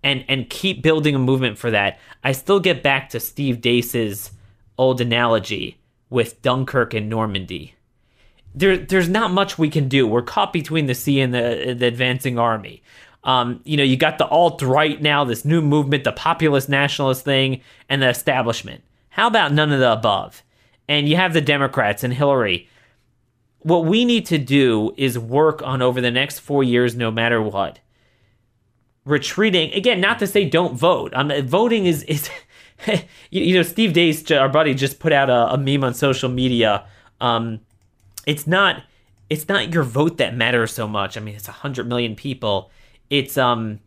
and 0.02 0.24
and 0.28 0.50
keep 0.50 0.82
building 0.82 1.14
a 1.14 1.18
movement 1.20 1.58
for 1.58 1.70
that. 1.70 1.98
I 2.24 2.32
still 2.32 2.60
get 2.60 2.82
back 2.82 3.10
to 3.10 3.20
Steve 3.20 3.60
Deace's 3.60 4.32
old 4.76 5.00
analogy 5.00 5.78
with 6.10 6.40
Dunkirk 6.42 6.94
and 6.94 7.08
Normandy. 7.08 7.74
There, 8.58 8.76
there's 8.76 9.08
not 9.08 9.30
much 9.30 9.56
we 9.56 9.70
can 9.70 9.88
do. 9.88 10.06
We're 10.06 10.22
caught 10.22 10.52
between 10.52 10.86
the 10.86 10.94
sea 10.94 11.20
and 11.20 11.32
the, 11.32 11.76
the 11.78 11.86
advancing 11.86 12.38
army. 12.38 12.82
Um, 13.24 13.60
you 13.64 13.76
know, 13.76 13.82
you 13.82 13.96
got 13.96 14.18
the 14.18 14.26
alt 14.26 14.62
right 14.62 15.00
now, 15.00 15.24
this 15.24 15.44
new 15.44 15.60
movement, 15.60 16.04
the 16.04 16.12
populist 16.12 16.68
nationalist 16.68 17.24
thing, 17.24 17.60
and 17.88 18.02
the 18.02 18.08
establishment. 18.08 18.82
How 19.10 19.26
about 19.26 19.52
none 19.52 19.72
of 19.72 19.80
the 19.80 19.92
above? 19.92 20.42
And 20.88 21.08
you 21.08 21.16
have 21.16 21.34
the 21.34 21.40
Democrats 21.40 22.02
and 22.02 22.12
Hillary. 22.12 22.68
What 23.60 23.84
we 23.84 24.04
need 24.04 24.26
to 24.26 24.38
do 24.38 24.92
is 24.96 25.18
work 25.18 25.62
on 25.62 25.82
over 25.82 26.00
the 26.00 26.10
next 26.10 26.40
four 26.40 26.64
years, 26.64 26.96
no 26.96 27.10
matter 27.10 27.42
what, 27.42 27.80
retreating 29.08 29.72
again 29.72 30.02
not 30.02 30.18
to 30.18 30.26
say 30.26 30.44
don't 30.44 30.76
vote 30.76 31.10
um, 31.14 31.32
voting 31.46 31.86
is 31.86 32.02
is 32.02 32.28
you, 33.30 33.54
know 33.54 33.62
steve 33.62 33.94
deace 33.94 34.30
our 34.30 34.50
buddy 34.50 34.74
just 34.74 34.98
put 34.98 35.12
out 35.14 35.30
a, 35.30 35.54
a 35.54 35.56
meme 35.56 35.82
on 35.82 35.94
social 35.94 36.28
media 36.28 36.84
um, 37.22 37.58
it's 38.28 38.46
not 38.46 38.82
it's 39.30 39.48
not 39.48 39.72
your 39.72 39.82
vote 39.82 40.18
that 40.18 40.36
matters 40.36 40.72
so 40.72 40.86
much. 40.86 41.16
I 41.16 41.20
mean 41.20 41.34
it's 41.34 41.48
100 41.48 41.88
million 41.88 42.14
people. 42.14 42.70
It's 43.08 43.38
um 43.38 43.80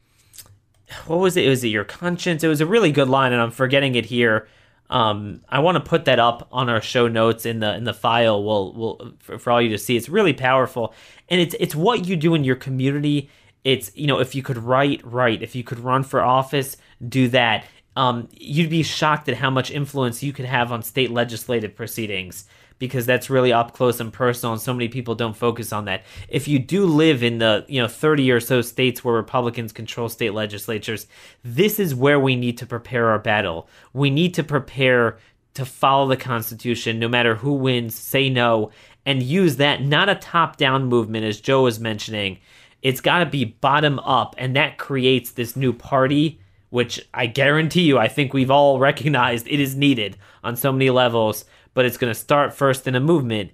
what 1.05 1.17
was 1.17 1.37
it? 1.37 1.47
Was 1.47 1.63
it 1.63 1.67
your 1.67 1.85
conscience. 1.85 2.43
It 2.43 2.47
was 2.47 2.59
a 2.59 2.65
really 2.65 2.91
good 2.91 3.07
line 3.07 3.31
and 3.31 3.41
i'm 3.41 3.51
forgetting 3.51 3.95
it 3.95 4.07
here. 4.07 4.47
Um, 4.89 5.39
I 5.47 5.59
want 5.59 5.77
to 5.77 5.89
put 5.89 6.03
that 6.05 6.19
up 6.19 6.49
on 6.51 6.67
our 6.69 6.81
show 6.81 7.07
notes 7.07 7.45
in 7.45 7.59
the 7.59 7.73
in 7.75 7.85
the 7.85 7.93
file. 7.93 8.43
We'll, 8.43 8.73
we'll 8.73 9.13
for, 9.19 9.39
for 9.39 9.51
all 9.51 9.61
you 9.61 9.69
to 9.69 9.77
see. 9.77 9.95
It's 9.95 10.09
really 10.09 10.33
powerful, 10.33 10.93
and 11.29 11.39
it's 11.39 11.55
it's 11.61 11.73
what 11.73 12.05
you 12.05 12.17
do 12.17 12.35
in 12.35 12.43
your 12.43 12.57
community. 12.57 13.29
It's 13.63 13.95
you 13.95 14.05
know 14.05 14.19
if 14.19 14.35
you 14.35 14.43
could 14.43 14.57
write 14.57 14.99
write. 15.05 15.41
If 15.41 15.55
you 15.55 15.63
could 15.63 15.79
run 15.79 16.03
for 16.03 16.21
office 16.21 16.75
do 17.07 17.29
that. 17.29 17.63
Um, 17.95 18.27
you'd 18.33 18.69
be 18.69 18.83
shocked 18.83 19.29
at 19.29 19.37
how 19.37 19.49
much 19.49 19.71
influence 19.71 20.21
you 20.23 20.33
could 20.33 20.45
have 20.45 20.73
on 20.73 20.81
state 20.83 21.11
legislative 21.11 21.73
proceedings 21.73 22.45
because 22.81 23.05
that's 23.05 23.29
really 23.29 23.53
up 23.53 23.73
close 23.73 23.99
and 23.99 24.11
personal 24.11 24.53
and 24.53 24.61
so 24.61 24.73
many 24.73 24.87
people 24.87 25.13
don't 25.13 25.37
focus 25.37 25.71
on 25.71 25.85
that. 25.85 26.03
If 26.27 26.47
you 26.47 26.57
do 26.57 26.87
live 26.87 27.21
in 27.21 27.37
the 27.37 27.63
you 27.67 27.79
know 27.79 27.87
30 27.87 28.31
or 28.31 28.39
so 28.39 28.63
states 28.63 29.03
where 29.03 29.13
republicans 29.13 29.71
control 29.71 30.09
state 30.09 30.33
legislatures 30.33 31.05
this 31.43 31.79
is 31.79 31.93
where 31.93 32.19
we 32.19 32.35
need 32.35 32.57
to 32.57 32.65
prepare 32.65 33.09
our 33.09 33.19
battle. 33.19 33.69
We 33.93 34.09
need 34.09 34.33
to 34.33 34.43
prepare 34.43 35.19
to 35.53 35.63
follow 35.63 36.07
the 36.07 36.17
constitution 36.17 36.97
no 36.97 37.07
matter 37.07 37.35
who 37.35 37.53
wins 37.53 37.93
say 37.93 38.31
no 38.31 38.71
and 39.05 39.21
use 39.21 39.57
that 39.57 39.83
not 39.83 40.09
a 40.09 40.15
top 40.15 40.57
down 40.57 40.85
movement 40.85 41.23
as 41.23 41.39
joe 41.39 41.61
was 41.61 41.79
mentioning. 41.79 42.39
It's 42.81 42.99
got 43.01 43.19
to 43.19 43.27
be 43.27 43.45
bottom 43.45 43.99
up, 43.99 44.33
and 44.39 44.55
that 44.55 44.79
creates 44.79 45.31
this 45.31 45.55
new 45.55 45.71
party, 45.71 46.39
which 46.71 46.99
I 47.13 47.27
guarantee 47.27 47.83
you, 47.83 47.99
I 47.99 48.07
think 48.07 48.33
we've 48.33 48.49
all 48.49 48.79
recognized 48.89 49.47
it 49.47 49.59
is 49.59 49.75
needed 49.75 50.17
on 50.43 50.55
so 50.55 50.71
many 50.71 50.89
levels. 50.89 51.45
But 51.73 51.85
it's 51.85 51.97
going 51.97 52.11
to 52.11 52.19
start 52.19 52.53
first 52.53 52.87
in 52.87 52.95
a 52.95 52.99
movement, 52.99 53.51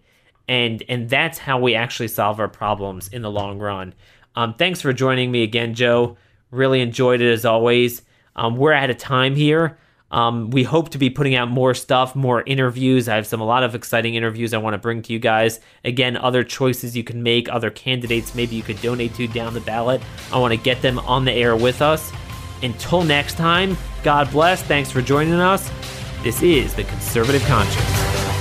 and 0.48 0.84
and 0.90 1.10
that's 1.10 1.38
how 1.38 1.60
we 1.60 1.76
actually 1.76 2.08
solve 2.08 2.40
our 2.40 2.48
problems 2.48 3.08
in 3.10 3.22
the 3.22 3.32
long 3.32 3.60
run. 3.60 3.94
Um, 4.36 4.54
thanks 4.54 4.82
for 4.82 4.94
joining 4.94 5.32
me 5.32 5.44
again, 5.44 5.74
Joe. 5.74 6.18
Really 6.52 6.82
enjoyed 6.82 7.22
it 7.22 7.32
as 7.32 7.46
always. 7.46 8.02
Um, 8.36 8.56
we're 8.56 8.74
out 8.74 8.90
of 8.90 8.98
time 8.98 9.36
here. 9.36 9.78
Um, 10.10 10.52
we 10.52 10.64
hope 10.64 10.90
to 10.90 10.98
be 10.98 11.10
putting 11.10 11.36
out 11.36 11.50
more 11.50 11.74
stuff, 11.74 12.16
more 12.16 12.42
interviews. 12.46 13.10
I 13.10 13.16
have 13.16 13.28
some 13.28 13.42
a 13.42 13.46
lot 13.46 13.64
of 13.64 13.76
exciting 13.76 14.16
interviews 14.16 14.54
I 14.54 14.58
want 14.58 14.74
to 14.74 14.78
bring 14.78 15.02
to 15.02 15.14
you 15.14 15.20
guys. 15.20 15.60
Again, 15.84 16.16
other 16.16 16.44
choices 16.44 16.96
you 16.96 17.04
can 17.04 17.24
make, 17.24 17.50
other 17.50 17.70
candidates 17.70 18.34
maybe 18.34 18.56
you 18.56 18.64
could 18.64 18.82
donate 18.82 19.14
to 19.16 19.28
down 19.28 19.54
the 19.54 19.62
ballot. 19.62 20.02
I 20.32 20.40
want 20.40 20.54
to 20.54 20.60
get 20.60 20.82
them 20.82 21.00
on 21.00 21.26
the 21.26 21.34
air 21.34 21.56
with 21.56 21.82
us. 21.82 22.12
Until 22.64 23.04
next 23.04 23.36
time, 23.36 23.78
God 24.04 24.32
bless. 24.32 24.64
Thanks 24.64 24.92
for 24.92 25.02
joining 25.02 25.34
us. 25.34 25.70
This 26.28 26.42
is 26.42 26.74
The 26.74 26.84
Conservative 26.84 27.42
Conscience. 27.44 28.37